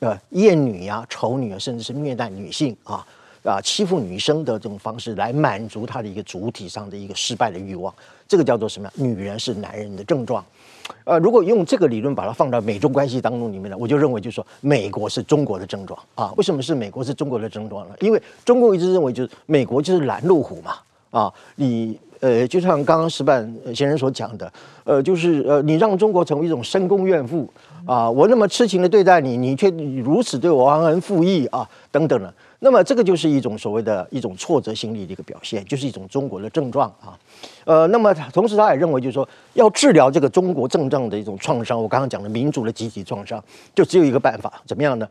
[0.00, 3.06] 呃厌女呀、啊、丑女啊，甚至是虐待女性啊
[3.46, 7.94] 啊欺负女生的这种方式来满足他的一个主体上的一个失败的欲望。
[8.28, 8.90] 这个叫做什么？
[8.96, 10.44] 女人是男人的症状。
[11.04, 16.32] 呃，如果用这个理论把它放到美中关系当中里面呢，我就认为就是说美国是中国的症状啊。
[16.36, 17.94] 为什么是美国是中国的症状呢？
[18.00, 20.74] 因为中国一直认为就是美国就是拦路虎嘛
[21.10, 21.98] 啊，你。
[22.20, 24.50] 呃，就像刚刚石板先生所讲的，
[24.84, 27.46] 呃，就是呃，你让中国成为一种深宫怨妇
[27.84, 29.68] 啊，我那么痴情的对待你，你却
[30.02, 32.32] 如此对我忘恩负义啊，等等的。
[32.66, 37.16] 那么这个就是一种所谓的一种挫折心理的一个表现，就是一种中国的症状啊。
[37.64, 43.40] 呃，那么同时他也认为，就是说要治疗这个中国症状的一种创伤，我刚刚讲的民族的集体创伤，
[43.72, 45.08] 就只有一个办法，怎么样呢？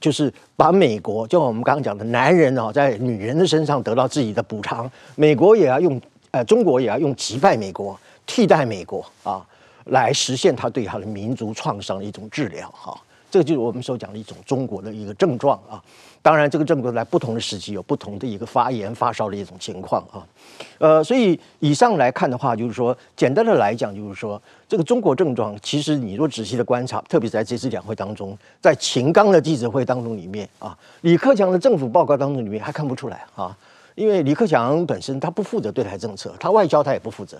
[0.00, 6.00] 就是把美国，就像我们刚刚讲的男人啊，在女人的身上得到自己的补偿，美国也要用。
[6.30, 9.46] 呃，中国也要用击败美国、替代美国啊，
[9.84, 13.00] 来实现他对他的民族创伤的一种治疗哈。
[13.34, 15.82] 这就是我们所讲的一种中国的一个症状啊。
[16.22, 20.24] 当然，这个症状在不同的时期有不同的一个发炎发烧的一种情况啊。
[20.78, 33.56] 呃，所以以上来看的话，就是说，简单的来讲，就是说，这个中国症状，其实你若仔细的观察，特别在这次两会当中，在秦刚的记者会当中里面啊，李克强的政府报告当中里面还看不出来啊。
[33.94, 37.38] 因为李克强本身他不负责对台政策，他外交他也不负责。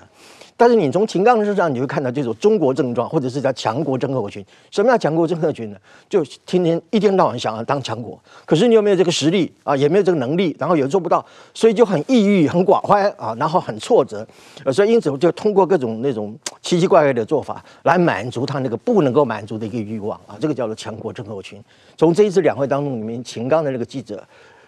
[0.56, 4.44] 但是你从秦刚身上你会看到这种中国症状，或者是叫强国症候群。
[4.70, 5.76] 什么叫强国症候群呢？
[6.08, 9.76] 就天天一天到晚想要当强国，可是你有没有这个实力啊？
[9.76, 14.24] 也没有这个能力，然后也做不到，所以就很抑郁、很寡欢啊，然后很挫折。
[14.72, 21.60] 所以因此就通过各种那种奇奇怪怪的做法来满足他那个不能够满足的一个欲望啊，这个叫做强国症候群。
[21.96, 24.22] 从这一次两会当中里面，秦刚的那个记者。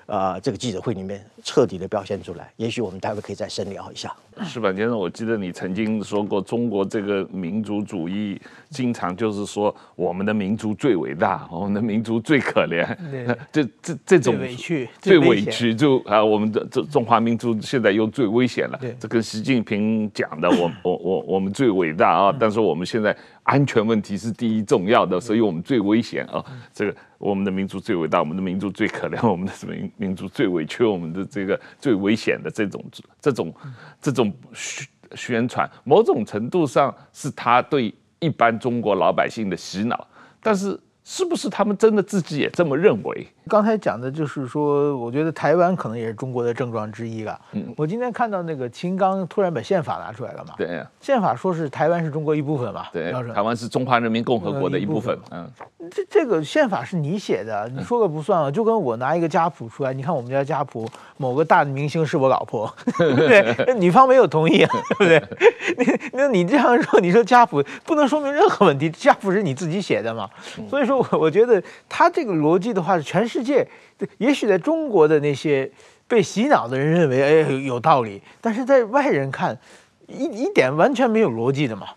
[0.06, 4.14] 啊、这个记者会里面彻底的表现出来，也许我们待会可以再深聊一下。
[4.44, 12.86] 矢板先生，我记得你曾经说过，中国这个民族主义经常就是说我们的民族最伟大，我们的民族最可怜，
[13.50, 18.78] 这这这种委屈最委屈就啊，我们的这中华民族现在又最危险了。
[19.00, 23.16] 这跟习近平讲的，我我我我们最伟大啊，但是我们现在。
[23.46, 26.44] 安全问题是第一重要的，所以我们最危险啊！
[26.74, 32.84] 这个我们的民族最伟大，我们的民族最可怜，我们的民民族最委屈，我们的这个最危险的这种
[33.20, 33.54] 这种
[34.02, 40.06] 这种宣宣传，某种程度上是他对一般中国老百姓的洗脑，
[40.40, 40.78] 但是。
[41.08, 43.24] 是不是他们真的自己也这么认为？
[43.48, 47.40] 刚才讲的就是说，我觉得台湾可能也是中国的症状之一了。
[47.52, 50.54] 嗯，我今天看到那个秦刚突然把宪法拿出来了嘛？
[50.58, 52.86] 对，宪法说是台湾是中国一部分嘛？
[52.92, 55.16] 对，台湾是中华人民共和国的一部分。
[55.30, 55.48] 嗯，
[55.88, 58.50] 这这个宪法是你写的，你说个不算啊？
[58.50, 63.74] 就跟我拿一个家谱出来，你看我们家家谱，某个大的明星是我老婆， 对不对？
[63.78, 65.46] 女方没有同意啊，对不对？
[65.78, 70.28] 你那你这样说，你说家谱不能说明任何问题，家谱是你自己写的嘛？
[70.68, 70.96] 所以说。
[70.96, 73.68] 我我觉得他这个逻辑的话，是全世界，
[74.16, 75.70] 也许在中国的那些
[76.08, 79.58] 被洗脑的人认为，哎，有道理，但是在外人看，
[80.06, 81.88] 一一点完全没有逻辑的嘛。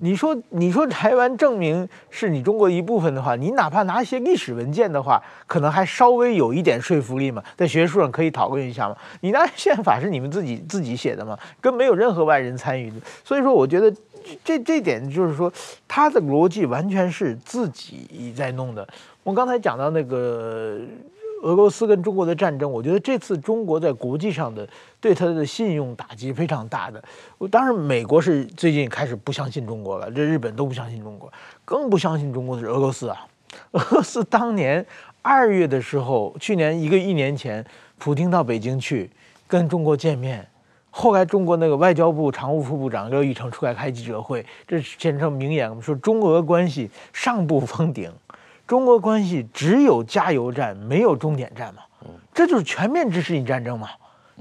[0.00, 8.96] 你说，你说台湾证明是你中国一部分的话，你哪怕拿一些历史文件的话，可能还稍微有一点说服力嘛，在学术上可以讨论一下嘛。
[9.20, 13.94] 你那宪法是你们自己自己写的嘛，跟没有任何外人参与的，所以说我觉得。
[14.42, 15.52] 这这点就是说，
[15.86, 18.84] 他的逻辑完全是自己在弄的。
[19.26, 20.78] 我刚才讲到那个
[21.42, 24.64] 俄罗斯跟中国的战争，我觉得这次中国在国际上的
[25.00, 27.02] 对他的信用打击非常大的。
[27.50, 31.28] 当然，美国是最近开始不相信中国了，这日本都不相信中国，
[31.64, 33.26] 更不相信中国的是俄罗斯啊。
[33.72, 34.86] 俄罗斯当年
[35.22, 37.66] 二月的时候，去年一个一年前，
[37.98, 39.10] 普京到北京去
[39.48, 40.46] 跟中国见面。
[40.90, 48.10] 后来，中国那个外交部常务副部长刘玉成出来开记者会，这简称名言，我们说中俄关系上不封顶，
[48.66, 51.82] 中国关系只有加油站，没有终点站嘛，
[52.34, 53.88] 这就是全面支持你战争嘛，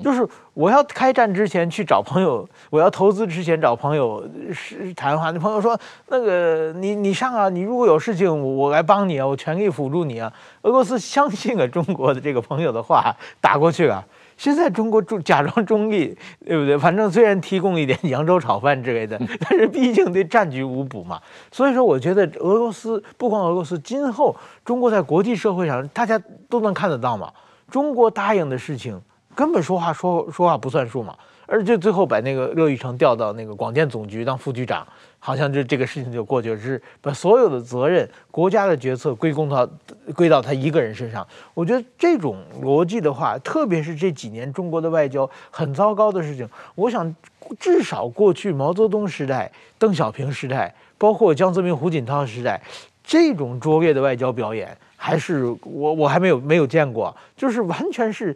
[0.03, 10.31] 就是我要开战之前去找朋友，我要投资之前找朋友是谈话，那朋友说那个你你上啊，你如果有事情我来帮你啊，我全力辅助你啊，
[10.63, 14.03] 俄罗斯相信了中国的这个朋友的话，打过去了。
[14.37, 16.77] 现在中国中假装中立， 对不对？
[16.77, 21.21] 反正虽然提供一点 扬州炒饭之类的，但是毕竟对战局无补嘛。
[21.51, 27.31] 所以说，我觉得俄罗斯不光俄罗斯，今后中国在国际社会上，大家都能看得到嘛。
[27.71, 28.99] 中国答应的事情，
[29.33, 31.15] 根本说话说说话不算数嘛。
[31.47, 34.85] 而且最后把那个乐玉成调到那个广电总局当副局长。
[35.17, 39.67] 好像就这个事情就过去了，是把所有的责任、国家的决策归功到
[40.13, 41.27] 归到他一个人身上。
[41.55, 47.15] 我觉得这种逻辑的话，特别是这几年中国的外交很糟糕的事情，我想
[47.59, 52.61] 至少过去毛泽东时代、邓小平时代，包括江泽民、胡锦涛时代，
[53.03, 58.35] 这种拙劣的外交表演，还是我我还没有没有见过，就是完全是。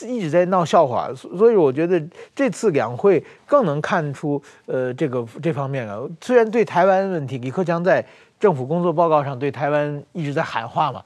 [0.00, 2.02] 一直在闹笑话，所以我觉得
[2.34, 6.00] 这次两会更能看出，呃，这个这方面啊。
[6.20, 8.04] 虽然对台湾问题，李克强在
[8.40, 11.02] 政府工作报告上对台湾一直在喊话嘛，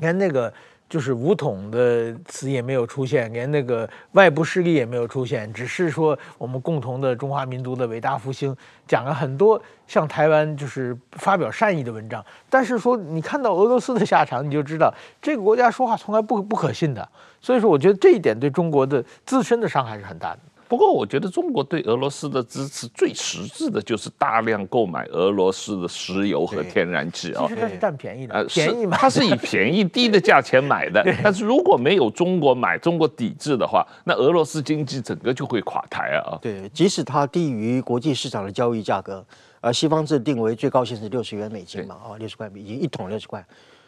[0.00, 0.52] 连那个。
[0.94, 12.24] 就是武统的词也没有出现，连那个外部势力也没有出现，只是说我们共同的中华民族的伟大复兴，讲了很多向台湾就是发表善意的文章。
[12.48, 17.08] 但是说你看到俄罗斯的下场，你就知道这个国家说话从来不不可信的。
[17.40, 20.38] 所以说，我觉得这一点对中国的自身的伤害是很大的。
[20.68, 27.44] 不过，我觉得中国对俄罗斯的支持最实质的就是大量购买俄罗斯的石油和天然气啊。
[27.48, 31.04] 其实它是占便宜的，便宜嘛，它是以便宜低的价钱买的。
[31.22, 36.38] 但是如果没有中国买，中国抵制的话，那俄罗斯经济整个就会垮台啊。
[36.40, 39.24] 对，即使它低于国际市场的交易价格。
[39.60, 43.42] 呃，西方制定为最高限是六十元美金嘛，啊，六十块美金一桶六十块，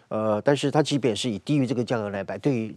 [0.09, 2.75] 呃，但是它即便是以低于这个价格来买，对于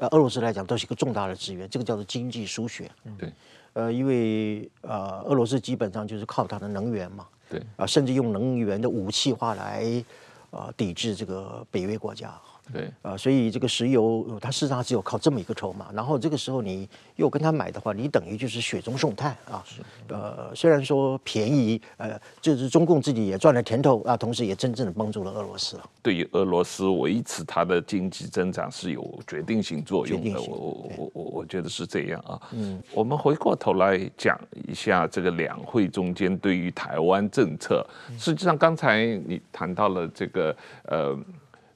[0.00, 2.90] 呃俄罗斯来讲都是一个重大的资源，这个叫做经济输血。
[3.18, 3.30] 对，
[3.74, 10.02] 呃，因为呃俄罗斯基本上就是靠它的能源嘛，对，啊，甚至用能源的武器化来
[10.50, 12.34] 呃抵制这个北约国家。
[12.72, 19.62] 对啊、呃，所以这个石油它事实上只有靠这么一个筹码，然后这个时候你又跟他买的话，你等于就是雪中送炭啊。
[19.66, 25.78] 是，呃，虽然说便宜，呃，就是中共自己也赚了甜头啊，同时也真正的帮助了俄罗斯。
[26.02, 30.40] 对于俄罗斯维持它的经济增长是有决定性作用的。
[30.40, 32.40] 我我我我我觉得是这样啊。
[32.52, 37.86] 嗯，我们回过头来讲一下这个两会中间对于台湾政策，
[38.18, 41.18] 实际上刚才你谈到了这个呃。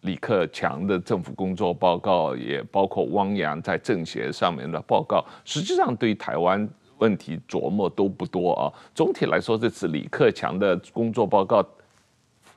[0.05, 6.67] 李克强的政府工作报告，也包括汪洋在政协上面的报告，实际上对台湾
[6.99, 8.73] 问题琢磨都不多啊。
[8.95, 11.63] 总体来说，这次李克强的工作报告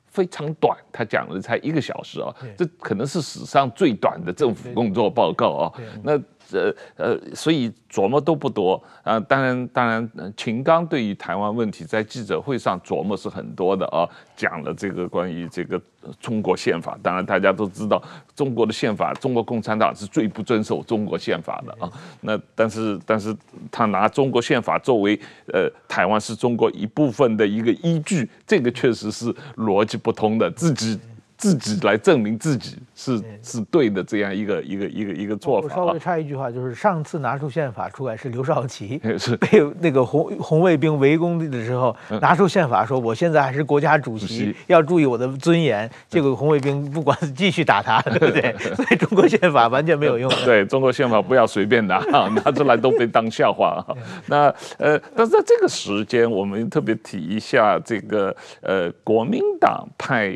[0.06, 5.74] 非常短，他讲了才一个小时啊，这可能是史上最短的政府工作报告啊。
[6.04, 6.22] 那。
[6.52, 9.20] 呃呃，所以琢磨都不多啊。
[9.22, 15.82] 当然当然，秦刚对于台湾问题在记者会上琢磨是很多的啊，讲了这个关于这个
[16.20, 16.98] 中国宪法。
[17.02, 18.02] 当然大家都知道，
[18.36, 21.92] 中国的宪法，中国共产党是最不遵守中国宪法的啊。
[22.22, 23.36] 那但是但是
[23.72, 25.20] 他拿中国宪法作为
[25.54, 31.00] 呃台湾是中国一部分的一个依据，这个确实是逻辑不通的，自己。
[31.38, 35.68] 自己来证明自己是是对的，这样一个一个一个一个做法。
[35.68, 45.88] 我稍微插一句话，就是上次拿出宪法出来是刘少奇， 是被那个红红卫兵围攻的时候拿出宪法说，我现在还是国家主席，要注意我的尊严。
[46.10, 48.56] 结果红卫兵不管是 继续打他， 对不对？
[48.76, 50.32] 所以中国宪法完全没有用。
[50.44, 52.00] 对中国宪法不要随便拿，
[52.44, 53.86] 拿出来都被当笑话。
[54.26, 60.36] 那呃，但是在这个时间，我们特别提一下这个呃，国民党派。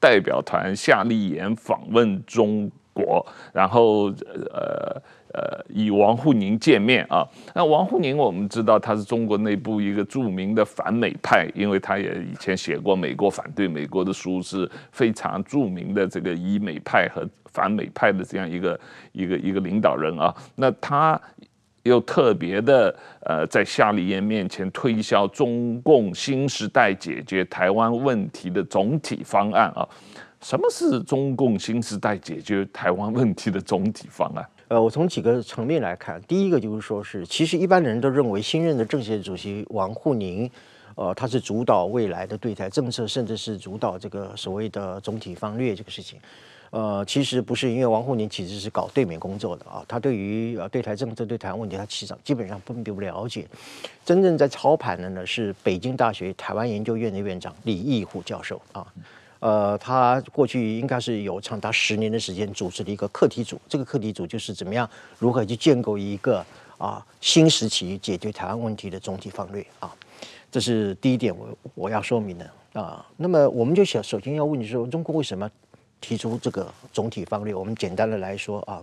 [0.00, 4.06] 代表团夏立言访问中国，然后
[4.52, 7.26] 呃呃与王沪宁见面啊。
[7.54, 18.80] 那王沪宁我们知道他是中国内部一个著名的反美派，因为他也以前写过美国反对美国的书，是非常著名的这个以美派和反美派的这样一个
[19.12, 20.34] 一个一个领导人啊。
[20.54, 21.20] 那他。
[21.84, 29.88] 又特别的，呃，在夏立言面前推销中共新时代解决台湾问题的总体方案啊。
[30.40, 34.48] 什么是中共新时代解决台湾问题的总体方案？
[34.68, 40.48] 呃，我从几个层面来看，第一个就是说是，其实一般人都认为新任的政协主席王沪宁，
[40.94, 46.20] 呃，他是主导未来的对台政策，甚至是主导这个所谓的总体方略这个事情。
[46.70, 53.46] 呃，其实不是，因为王沪宁其实是搞对美工作的啊，他对于呃对台政策、对台湾问题，他其实基本上并不了解。
[54.04, 58.86] 真正在操盘的呢是北京大学台湾研究院的院长李毅虎教授啊，
[59.40, 64.88] 呃，他过去应该是有长达十年的时间组织了一个课题组，这个课题组就是怎么样
[65.18, 66.44] 如何去建构一个
[66.76, 69.90] 啊新时期解决台湾问题的总体方略啊，
[70.50, 73.06] 这是第一点我我要说明的啊。
[73.16, 75.50] 那么我们就想首先要问你说，中国为什么？
[76.00, 78.82] 提出这个总体方略，我们简单的来说啊，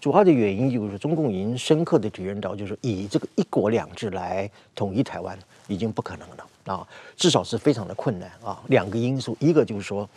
[0.00, 5.38] 主要的原因就是中共已经深刻的体认到，就是以这个一国两制来统一台湾
[5.68, 6.86] 已经不可能了啊，
[7.16, 8.60] 至少是非常的困难啊。
[8.68, 10.08] 两个因素，一个就是说，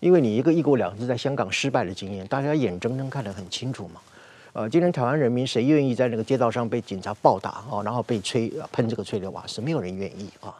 [0.00, 4.00] 因为你一个一国两制在香港失败的经验，大家眼睁睁看得很清楚嘛。
[4.54, 10.54] 呃，今天台湾人民谁愿意在那个街道上被警察暴打啊，然后被催喷这个催泪瓦斯，没有人愿意啊。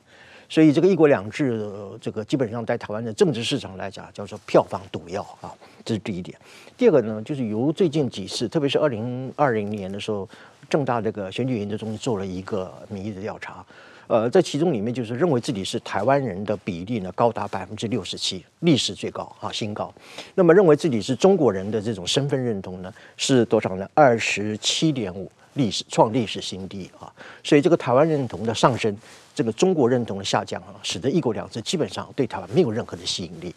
[0.49, 1.71] 所以这个一国两制，
[2.01, 5.53] 这个基本上在台湾的政治市场来讲，叫做票房毒药啊，
[5.85, 6.37] 这是第一点。
[6.77, 10.27] 第二个呢，就是由最近几次，特别是二零二零年的时候，
[10.71, 13.63] 正大这个选举研究中心做了一个民意的调查，
[14.07, 19.93] 呃，在其中里面就是认为自己是台湾人的比例呢高达百分之六十七，历史最高啊，新高。
[20.35, 23.87] 那么认为自己是中国人的这种身份认同呢是多少呢？
[23.93, 27.13] 二十七点五，历史创历史新低啊。
[27.45, 28.97] 所以这个台湾认同的上升。
[29.39, 33.55] 这个中国认同的下降啊，使得一国两制基本上对台湾没有任何的吸引力，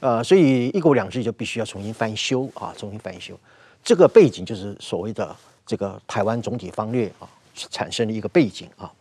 [0.00, 3.34] 呃，所以一国两制就必须要重新翻修啊，重新翻修。
[3.82, 7.26] 这个背景就是所谓的这个台湾总体方略啊
[7.70, 8.92] 产生的一个背景啊。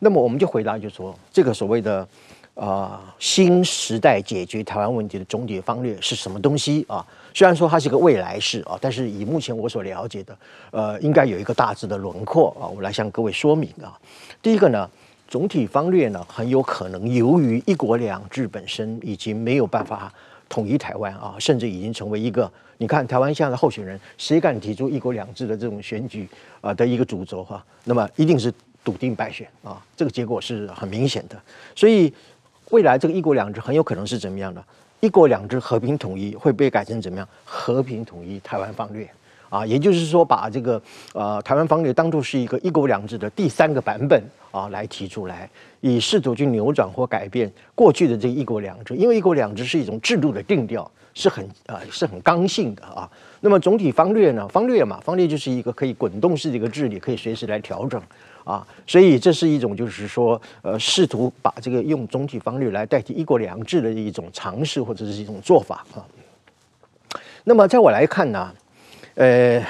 [0.00, 2.08] 那么我们就回答，就是说这个所谓的
[2.56, 7.06] 啊、新时代解决台湾问题的总体方略是什么东西啊？
[7.32, 10.36] 虽然说它是一个未来式啊，但是以目前我所了解的，
[10.72, 13.96] 呃，应该有一个大致的轮廓啊，我来向各位说明啊。
[14.42, 14.90] 第一个呢。
[15.28, 20.10] 总体方略呢，很有可能由于一国两制本身已经没有办法
[20.48, 26.26] 统一台湾啊，甚至已经成为一个，你看台湾现在的候选人，谁敢提出一国两制的这种选举
[26.62, 28.50] 啊的一个主轴哈，那么一定是
[28.82, 31.38] 笃定败选啊，这个结果是很明显的。
[31.76, 32.10] 所以
[32.70, 34.64] 未来这个一国两制很有可能是怎么样的？
[35.00, 37.28] 一国两制和平统一会被改成怎么样？
[37.44, 39.06] 和平统一台湾方略
[39.48, 40.80] 啊，也就是说把这个
[41.14, 45.48] 呃台湾方略当作是一个一国两制的第三个版本啊来提出来，
[45.80, 53.10] 以试图去扭转或改变过去的这个一国两制，因为一国两制是一种制度的定调，是很啊、呃、是很刚性的啊。
[53.40, 54.46] 那么总体方略呢？
[54.48, 58.00] 方略嘛，方略就是一个可以滚动式的一个治理，可以随时来调整。
[58.44, 66.00] 啊，所以这是一种就是说，呃，试图把这个用总体方略来代替一国两制的一种尝试或者是一种做法啊。
[67.44, 68.50] 那么在我来看呢，
[69.18, 69.60] 呃，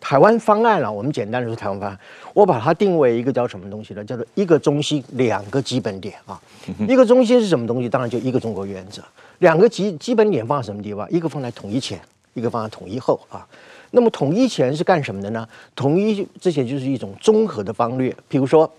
[0.00, 1.98] 台湾方案啊，我们简单的说台湾方案，
[2.32, 4.04] 我把它定为一个叫什么东西呢？
[4.04, 6.40] 叫做一个中心，两个基本点啊。
[6.88, 7.88] 一个中心是什么东西？
[7.88, 9.02] 当然就一个中国原则。
[9.40, 11.10] 两个基基本点放在什么地方？
[11.10, 12.00] 一个放在统一前，
[12.34, 13.44] 一个放在统一后啊。
[13.90, 15.48] 那么统一前是干什么的呢？
[15.74, 18.72] 统一之前就是一种综合的方略，比如说，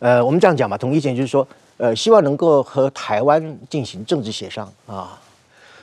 [0.00, 1.48] 呃，我们这样讲吧，统一前就是说，
[1.78, 5.18] 呃，希望能够和台湾进行政治协商啊，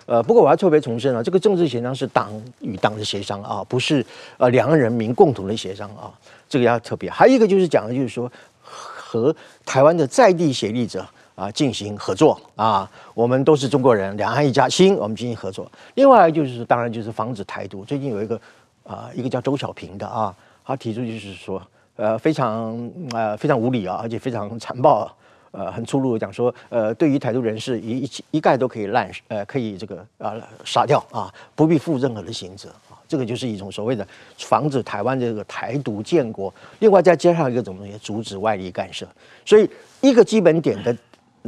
[0.05, 4.05] 呃，不过我要特别重申啊，这个政治协商是党与党的协商啊，不是
[4.37, 6.11] 呃两个人民共同的协商啊，
[6.47, 7.09] 这个要特别。
[7.09, 8.31] 还有一个就是讲的就是说，
[8.61, 9.35] 和
[9.65, 11.05] 台湾的在地协力者。
[11.35, 15.67] 啊，进行合作啊，我们都是中国人，两岸一家亲，我们进行合作。
[15.95, 17.83] 另外就是，当然就是防止台独。
[17.83, 18.39] 最近有一个
[18.83, 20.31] 啊，一个叫周小平的啊，
[20.63, 21.59] 他提出就是说，
[21.95, 25.11] 呃，非常呃非常无理啊，而且非常残暴，
[25.53, 30.35] 呃，很粗鲁的讲说，呃，对于台独人士一一一概都可以滥呃可以这个啊
[30.65, 32.99] 杀掉啊，不必负任何的刑责啊。
[33.07, 34.05] 这个就是一种所谓的
[34.37, 36.53] 防止台湾这个台独建国。
[36.79, 39.07] 另外再加上一个什么东西，阻止外力干涉。
[39.45, 39.69] 所以
[40.01, 40.93] 一个基本点的。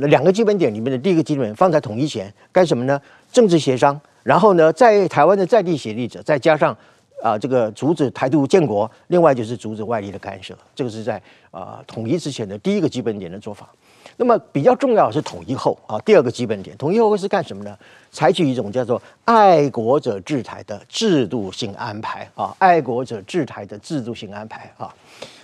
[0.09, 3.01] 两个基本点里面的第一个基本点放在统一前干什么呢？
[3.31, 6.77] 政治协商，然后呢，在台湾的在地协力者，再加上
[7.23, 13.69] 啊、这个阻止台独建国，另外就是阻止外力的干涉，这个是在啊、统一之前的第一个基本点的做法。
[14.17, 17.77] 那么比较重要的是统一后啊第二个基本点，统一后会是干什么呢？
[18.11, 24.93] 采取一种叫做爱国者治台的制度性安排啊，爱国者治台的制度性安排啊，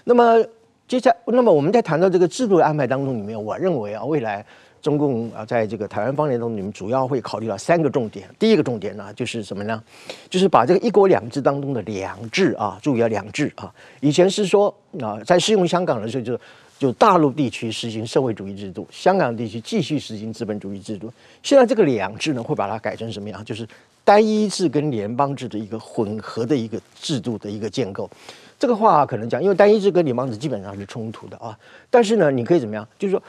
[0.03, 0.43] 那么。
[0.87, 4.45] 接下来，那么我们在谈到这个制度的安排当中，里面，我认为啊，未来
[4.81, 8.27] 中共啊，在这个台湾方面中，你们主要会考虑到三个重点。
[8.37, 9.81] 第一个重点呢，就是什么呢？
[10.29, 13.73] 就是把这个一国两制当中的两制啊，注意要两制啊。
[14.01, 14.67] 以前是说
[14.99, 16.43] 啊，在适用香港的时候就，就
[16.81, 21.13] 就大陆地区实行社会主义制度，香港地区继续实行资本主义制度。
[21.43, 23.45] 现在这个两制呢，会把它改成什么样？
[23.45, 23.67] 就是
[24.03, 28.09] 单一制跟联邦制的一个混合的一个制度的一个建构。
[28.57, 31.55] 这个话可能讲，因为单一制跟联邦制基本上是冲突的啊。
[31.91, 32.87] 但是呢，你可以怎么样？
[32.97, 33.21] 就是说，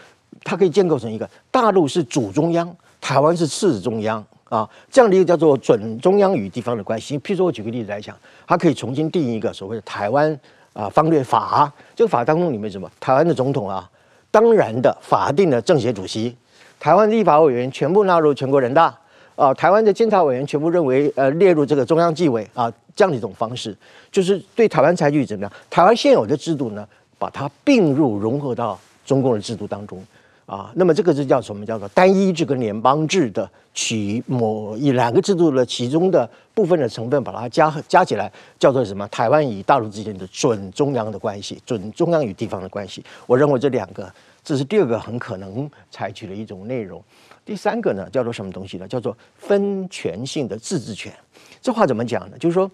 [0.42, 7.18] 它可以建构成一个大陆是主中央，台湾是次中央啊，这样的一个叫做准中央与地方的关系。
[7.18, 10.40] 譬如说，我举个例子来讲，它可以重新定义一个所谓的台湾
[10.72, 11.72] 啊方略法。
[11.94, 12.90] 这个法当中里面什么？
[13.00, 13.88] 台湾的总统啊，
[14.30, 16.36] 当然的法定的政协主席，
[16.78, 18.94] 台湾立法委员全部纳入全国人大
[19.36, 22.72] 啊，台湾的监察委员全部认为呃列入这个中央纪委啊。
[22.94, 23.74] 这样的一种方式，
[24.10, 25.52] 就是对台湾采取怎么样？
[25.70, 26.86] 台湾现有的制度呢，
[27.18, 30.04] 把它并入融合到中共的制度当中
[30.52, 30.72] 啊。
[30.74, 31.64] 那么这个是叫什么？
[31.64, 39.08] 叫做单一制跟联邦制的取某一两个制度的其中的部分的成分，把它加加起来，叫做什么？
[39.08, 43.02] 台湾与大陆之间的准中央的关系，准中央与地方的关系。
[43.26, 44.12] 我认为这两个，
[44.44, 47.02] 这是第二个很可能采取的一种内容。
[47.44, 48.86] 第三个呢，叫做什么东西呢？
[48.86, 51.12] 叫做分权性的自治权。
[51.60, 52.36] 这话怎么讲呢？
[52.38, 52.70] 就是说，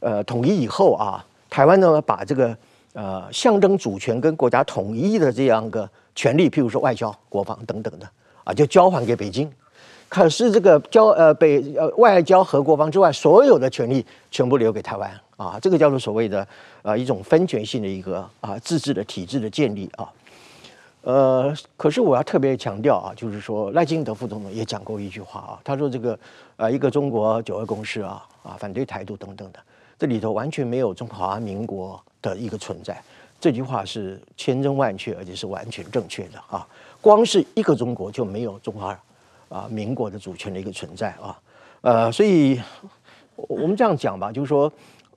[0.00, 2.56] 呃，统一以后啊，台湾呢把这个
[2.92, 8.08] 呃象征主权跟国家统一的这样个权利，譬如说外交、国防等等的
[8.44, 9.50] 啊，就交还给北京。
[10.08, 16.46] 可是这个交呃北呃外交和国防之外，所有的权利全部留给台湾啊，这个叫做所谓的
[16.82, 20.10] 呃一种分权性的一个啊自治的体制的建立啊。
[21.02, 26.18] 呃，可是我要特别强调啊，就是说赖清德副总统也讲过一句话啊，他说这个
[26.56, 29.60] 呃一个中国九二共识啊啊反对台独等等的，
[30.00, 33.00] 这里头完全没有中华民国的一个存在，
[33.38, 36.66] 这句话是千真万确，而且是完全正确的啊。
[37.02, 38.98] 光是一个中国就没有中华
[39.50, 41.38] 啊民国的主权的一个存在啊，
[41.82, 42.58] 呃，所以
[43.36, 44.72] 我们这样讲吧，就是说。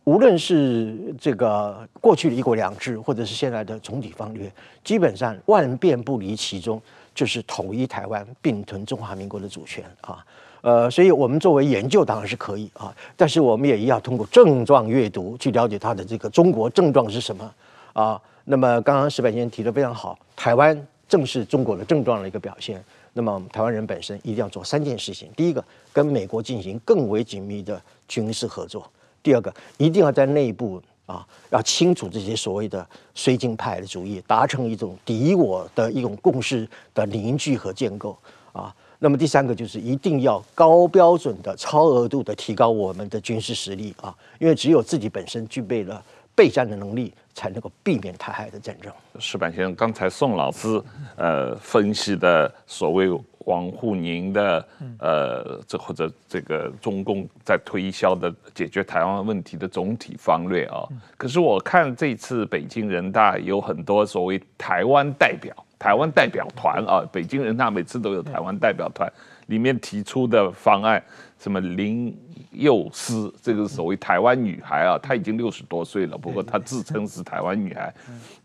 [0.05, 4.51] 无论是这个过去的一国两制，或者是现在的总体方略，
[4.84, 6.81] 基本上万变不离其宗，
[7.15, 10.21] 就是统一台湾，并吞中华民国的主权啊。
[10.64, 17.53] 呃，所以我们作为研究当然是可以啊，但是我们也一定要通过症状阅读去了解它的这个中国症状是什么
[17.91, 18.22] 啊。
[18.45, 22.82] 那么刚刚石柏先生提的非常好，台湾正是中国的症状的一个表现。
[23.11, 25.61] 那么台湾人本身一定要做三件事情：第一个，
[25.91, 28.89] 跟美国进行更为紧密的军事合作。
[29.22, 38.18] 第二个，一定要在内部啊，要清楚这些所谓的绥靖派的主义，达成一种敌我的一种共识的凝聚和建构
[38.53, 38.74] 啊。
[39.03, 46.01] 那么第三个就是一定要高标准的、超额度的提高我们的军事实力啊，因为只有自己本身具备了
[46.33, 48.89] 备战的能力，才能够避免台海的战争。
[49.19, 50.81] 石板先生，刚才宋老师
[51.17, 53.11] 呃分析的所谓。
[53.45, 54.65] 王沪宁的
[54.99, 60.87] 呃，这或者这个中共在推销的解决台湾问题的总体方略啊，
[61.17, 65.53] 可是我看这次北京人大有很多所谓台湾代表、
[65.84, 69.11] 台湾代表团啊，北京人大每次都有台湾代表团，
[69.47, 71.03] 里面提出的方案，
[71.38, 72.17] 什么林
[72.51, 77.93] 幼思，这个所谓台湾女孩啊，她已经六十多岁了，不过她自称是台湾女孩，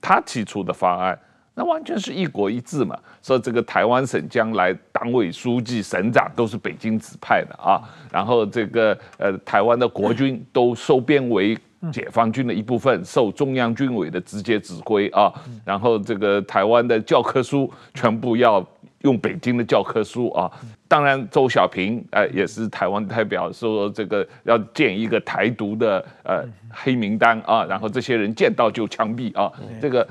[0.00, 1.16] 她提出的方案。
[1.54, 11.56] 那完全是一国一制嘛，说这个台湾省将来党委书记、省长都是北京指派的啊，然后这个呃台湾的国军都收编为
[11.92, 15.32] 解放军的一部分，受中央军委的直接指挥啊，
[15.64, 18.66] 然后这个台湾的教科书全部要
[19.02, 20.50] 用北京的教科书啊，
[20.86, 30.06] 当然周小平呃也是台湾代表说这个要建一个台独的呃黑名单啊，然后这些人见到就枪毙啊，这个。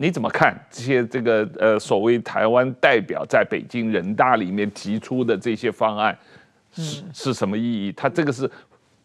[0.00, 6.16] 你怎么看这些这个呃所谓台湾代表在北京人大里面提出的这些方案
[6.72, 7.90] 是是什么意义？
[7.90, 8.48] 他这个是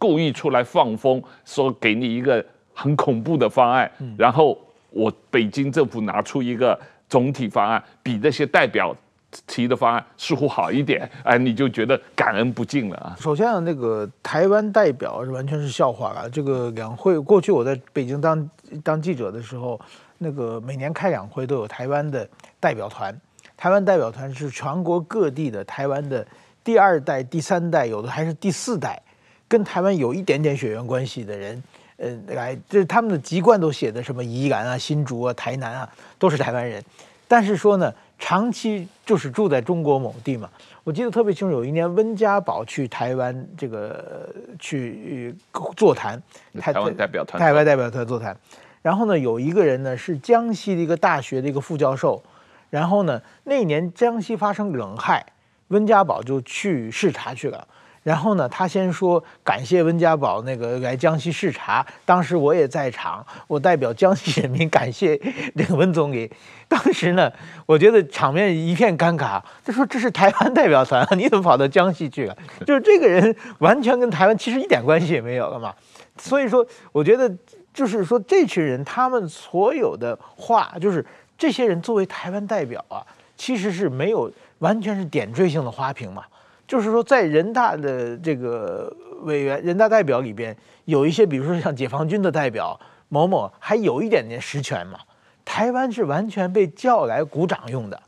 [0.03, 6.77] 故意出来放风，说给你一个很恐怖的方案，然后我北京政府拿出一个
[7.07, 8.93] 总体方案，比那些代表
[9.47, 13.15] 提的方案似乎好一点，哎，你就觉得感恩不尽了啊。
[13.17, 16.29] 首先啊，那个台湾代表是完全是笑话了。
[16.29, 18.49] 这个两会过去我在北京当
[18.83, 19.79] 当记者的时候。
[20.19, 22.25] 那个每年开两会都有台湾的
[22.57, 23.13] 代表团，
[23.57, 26.25] 台湾代表团是全国各地的台湾的
[26.63, 29.01] 第二代、第三代，有的还是第四代，
[29.53, 31.63] 跟台湾有一点点血缘关系的人，
[31.97, 36.83] 呃，来，这他们的籍贯都写的什么宜兰啊、新竹啊、台南啊，都是台湾人，
[37.27, 40.49] 但是说呢，长期就是住在中国某地嘛。
[40.83, 44.27] 我记得特别清楚，有一年温家宝去台湾这个
[44.57, 45.35] 去
[45.77, 46.19] 座谈，
[46.59, 48.35] 台湾代表团，台湾代表团座谈。
[48.81, 52.19] 然后呢，有一个人呢是江西的一个大学的一个副教授，
[52.71, 55.23] 然后呢，那一年江西发生冷害，
[55.67, 57.67] 温家宝就去视察去了。
[58.03, 65.19] 然后呢，他先说感谢温家宝那个来江西视察，当时我也在场，我代表江西人民感谢
[65.55, 66.31] 那个温总理。
[66.67, 67.31] 当时呢，
[67.65, 69.41] 我觉得场面一片尴尬。
[69.63, 72.37] 他说这是台湾代表团，你怎么跑到江西去了？
[72.67, 75.73] 就是这个人完全跟台湾其实一点关系也没有了嘛。
[76.17, 77.33] 所以说，我觉得。
[77.73, 81.03] 就是说，这群人他们所有的话，就是
[81.35, 83.01] 这些人作为台湾代表啊，
[83.35, 86.23] 其实是没有完全是点缀性的花瓶嘛。
[86.67, 88.91] 就是说，在人大的这个
[89.23, 90.55] 委员、人大代表里边，
[90.85, 94.99] 有一些，比如说像解放军的代表某某，还有一点点实权嘛。
[95.45, 98.01] 台湾是完全被叫来鼓掌用的，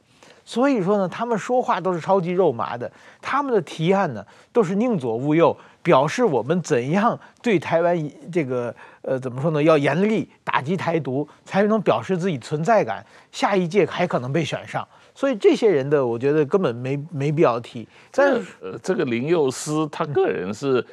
[0.45, 2.89] 所以说呢，他们说话都是超级肉麻的，
[3.21, 5.55] 他们的提案呢都是宁左勿右。
[5.83, 9.61] 表示我们怎样对台湾这个呃怎么说呢？
[9.61, 13.05] 要严厉打击台独，才能表示自己存在感。
[13.31, 17.87] 下一届还可能被选上，所以这些人的我觉得根本没没必要提。
[18.11, 20.85] 但是呃，这个林佑思他个人是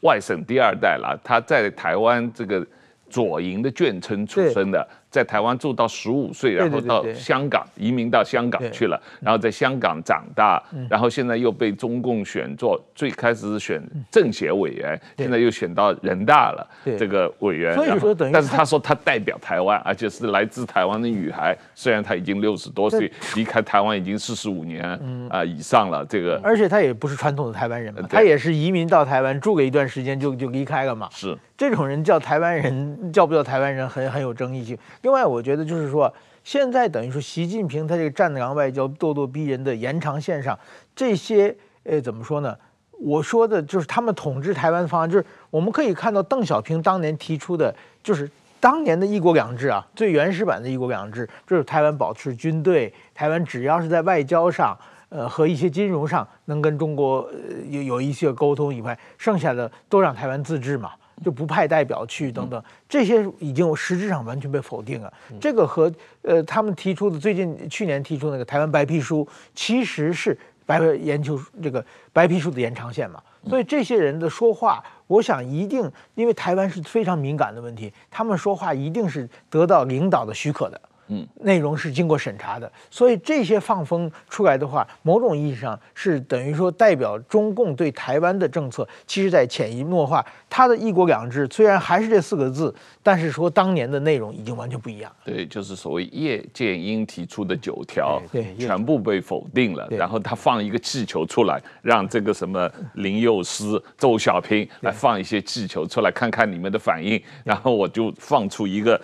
[0.00, 2.66] 外省第二代了，他在台湾这个
[3.10, 4.88] 左营的眷村出生的。
[5.10, 17.74] 在台湾住到十五岁，然后到香港移民到香港去了，然后在香港长大，然后现在又被中共选做，最开始是选政协委员，现在又选到人大了，这个委员。
[17.74, 24.84] 所以说等于，但是他说他代表台湾，而且是来自台湾的女孩，虽然他已经六十多岁， 离开台湾已经四十五年
[25.28, 26.40] 啊以上了，这个。
[26.44, 31.08] 而且他也不是传统的台湾人嘛，他也是移民到台湾住了一段时间就就离开了嘛。
[31.10, 34.78] 是这种人叫台湾人，叫不叫台湾人，很很有争议性。
[35.02, 36.12] 另外，我觉得就是说，
[36.44, 40.58] 现在等于说，习近平他这个战狼外交、咄咄逼人的延长线上，
[40.94, 42.56] 这些呃，怎么说呢？
[43.02, 48.30] 我说的就是他们统治台湾的方案，就是我们可以看到邓小平当年提出的，就是
[48.60, 54.76] 当年的一国两制啊，最原始版的一国两制，就是台湾保持军队，台湾只要是在外交上，
[55.08, 57.38] 呃，和一些金融上能跟中国呃
[57.70, 60.92] 有有一些沟通以外，剩下的都让台湾自治嘛。
[61.24, 65.12] 就不派代表去等等，这些已经实质上完全被否定了。
[65.40, 65.92] 这个和
[66.22, 73.22] 呃他们提出的最近去年提出那个台湾白皮书，其实是白研究这个白皮书的延长线嘛。
[73.48, 80.80] 所以这些人的说话，我想一定因为台湾是非常敏感的问题，他们说话一定是得到领导的许可的。
[81.10, 90.24] 嗯，内容是经过审查的，所以这些放风出来的话，某种意义上是等于说代表中共对台湾的政策，其实在潜移默化。
[90.48, 95.10] 他的一国两制虽然还是这四个字，但是说当年的内容已经完全不一样。
[95.24, 99.86] 对，就是所谓叶剑英提出的九条，对，全部被否定了。
[99.90, 107.20] 然后他放一个气球出来，让这个什么林佑思、周小平来放一些气球出来，看看你们的反应。
[107.44, 109.00] 然后我就放出一个，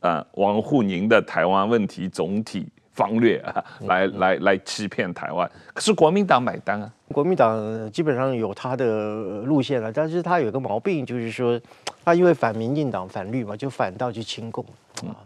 [0.00, 5.50] 呃，王沪宁的台湾问题总体方略啊，来来来欺骗台湾。
[5.72, 6.92] 可是国民党买单啊。
[7.08, 11.58] 国民党基本上有他的路线了，但是他有个毛病，就是说，
[12.04, 14.62] 他因为反民进党、反绿嘛，就反倒去亲共
[15.06, 15.16] 啊，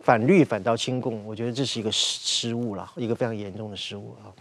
[0.00, 4.32] 反绿反倒亲共，我觉得这是一个失失误了，一个非常严重的失误啊。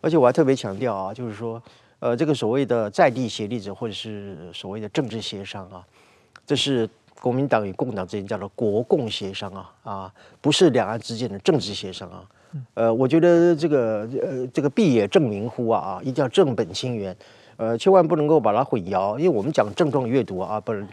[0.00, 1.62] 而且我还特别强调啊，就是说，
[1.98, 5.84] 呃，这个所谓的在地协力者，或者是所谓的政治协商啊，
[6.46, 6.88] 这是
[7.20, 12.24] 国民党与共党之间叫做国共协商啊啊，不是两岸之间的政治协商啊。
[12.74, 17.16] 呃，我觉得这个呃，这个必也正名乎啊啊，一定要正本清源，
[17.56, 20.88] 呃，千万不能够把它混淆，因为我们讲症状阅读啊，不能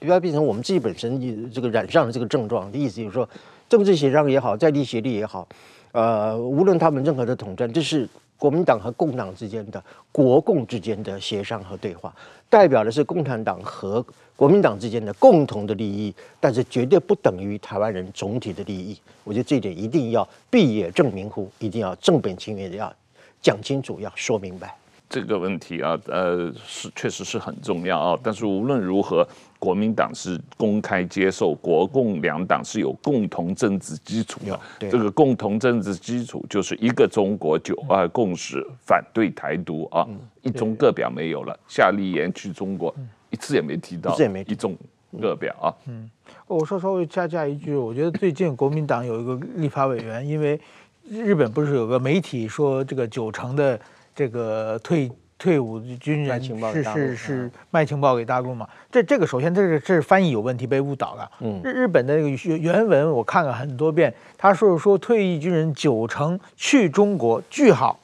[0.00, 3.28] 不要变成我们自己本身这个染上了这个症状的意思，就是说
[3.68, 5.46] 政治协商也好，在地协力也好，
[5.92, 12.12] 呃，无论他们任何的统战，这是国民党和共党之间的国共之间的协商和对话，
[12.48, 14.04] 代表的是共产党和。
[14.38, 18.96] 国民党之间的共同的利益，但是绝对不等于台湾人总体的利益。
[19.24, 22.94] 我觉得这一点一定要必也正明乎，一定要正本清源的要
[23.42, 24.72] 讲清楚，要说明白。
[25.10, 28.20] 这个问题啊，呃，是确实是很重要啊。
[28.22, 29.26] 但是无论如何，
[29.58, 34.60] 国民党是公开接受国共两党是有共同政治基础的。
[34.78, 40.06] 这个共同政治基础就是一个中国九二共识，反对台独啊，
[40.42, 42.94] 一中各表没有了，夏立言去中国。
[43.30, 44.76] 一次也没提到，一次也没一中
[45.20, 45.74] 各表啊。
[45.86, 46.10] 嗯，
[46.46, 50.60] 我说稍微加加一句，我觉得最近国民党有一个立法委员，因为
[51.08, 53.78] 日本不是有个媒体说这个九成的
[54.14, 58.68] 这个退退伍军人是是是卖情报给大陆嘛？
[58.90, 61.30] 这这个首先这是这是翻译有问题，被误导了。
[61.40, 67.98] 嗯，日日本的那个原文我看了很多遍，他说说退役军人九成去中国句号。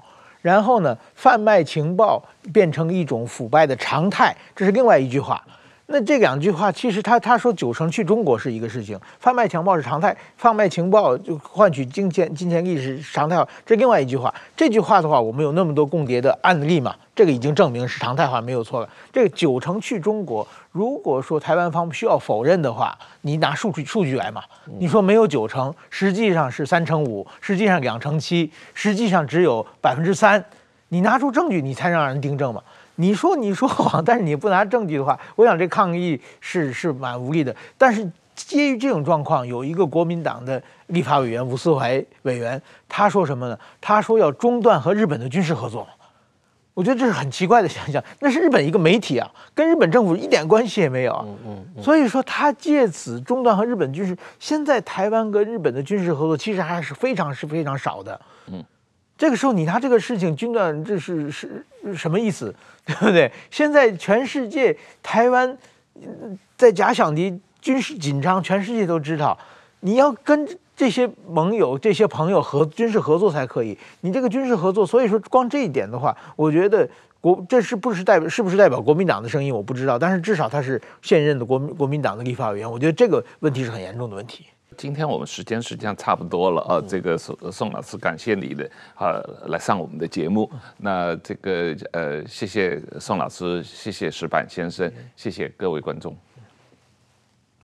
[0.44, 2.22] 然后呢，贩卖情报
[2.52, 5.42] 变成一种腐败的常态，这是另外一句话。
[5.86, 14.34] 那这两句话其实他他说九成去中国是一个事情，贩卖情报是常态，贩卖情报就换取金钱金钱利益是常态化，这另外一句话。
[14.54, 16.94] 这句话的话，我们有那么多共谍的案例嘛？
[17.14, 18.88] 这个已经证明是常态化，没有错了。
[19.10, 24.42] 这个九成去中国，如果说台湾方需要否认的话，你拿数据数据来嘛？
[24.80, 30.44] 你说没有九成，实际上是三成五，实际上两成七，实际上只有百分之三，
[30.88, 32.60] 你拿出证据，你才让人订正嘛？
[32.96, 37.54] 你说你说谎，但是你不拿证据的话，我想这抗议是是蛮无力的。
[37.78, 43.56] 但是基于这种状况，有一个国民党的立法委员吴思怀委员，他说什么呢？
[43.80, 45.86] 他说要中断和日本的军事合作。
[46.74, 51.24] 我觉得这是很奇怪的现象，那是日本一个媒体啊，跟日本政府一点关系也没有啊。
[51.24, 51.82] 嗯嗯。
[51.82, 58.20] 所以说他借此中断和日本军事，现在台湾跟日本的军事合作其实还是非常是非常少的。
[58.48, 58.64] 嗯。
[59.16, 61.64] 这个时候你拿这个事情中断，这是是
[61.94, 62.52] 什么意思？
[62.84, 63.30] 对不对？
[63.50, 65.56] 现在全世界台湾
[66.56, 69.38] 在假想敌军事紧张，全世界都知道，
[69.80, 70.46] 你要跟。
[70.76, 73.76] 这些盟友、这些朋友和军事合作才可以。
[74.00, 76.88] 你这个军事合作，所以说光这一点的话，我觉得
[77.20, 79.98] 国这是不是代表是不是代表国民党的声音，我不知道。
[79.98, 84.46] 但是至少他是现任的国民国民党的立法委员，我觉得这个问题是很严重的问题。
[84.76, 90.50] 今天我们时间实际上差不多了啊，这个宋宋老师感谢你的啊来上我们的节目。
[90.78, 96.16] 那这个呃谢谢宋老师，谢谢石板先生，谢谢各位观众。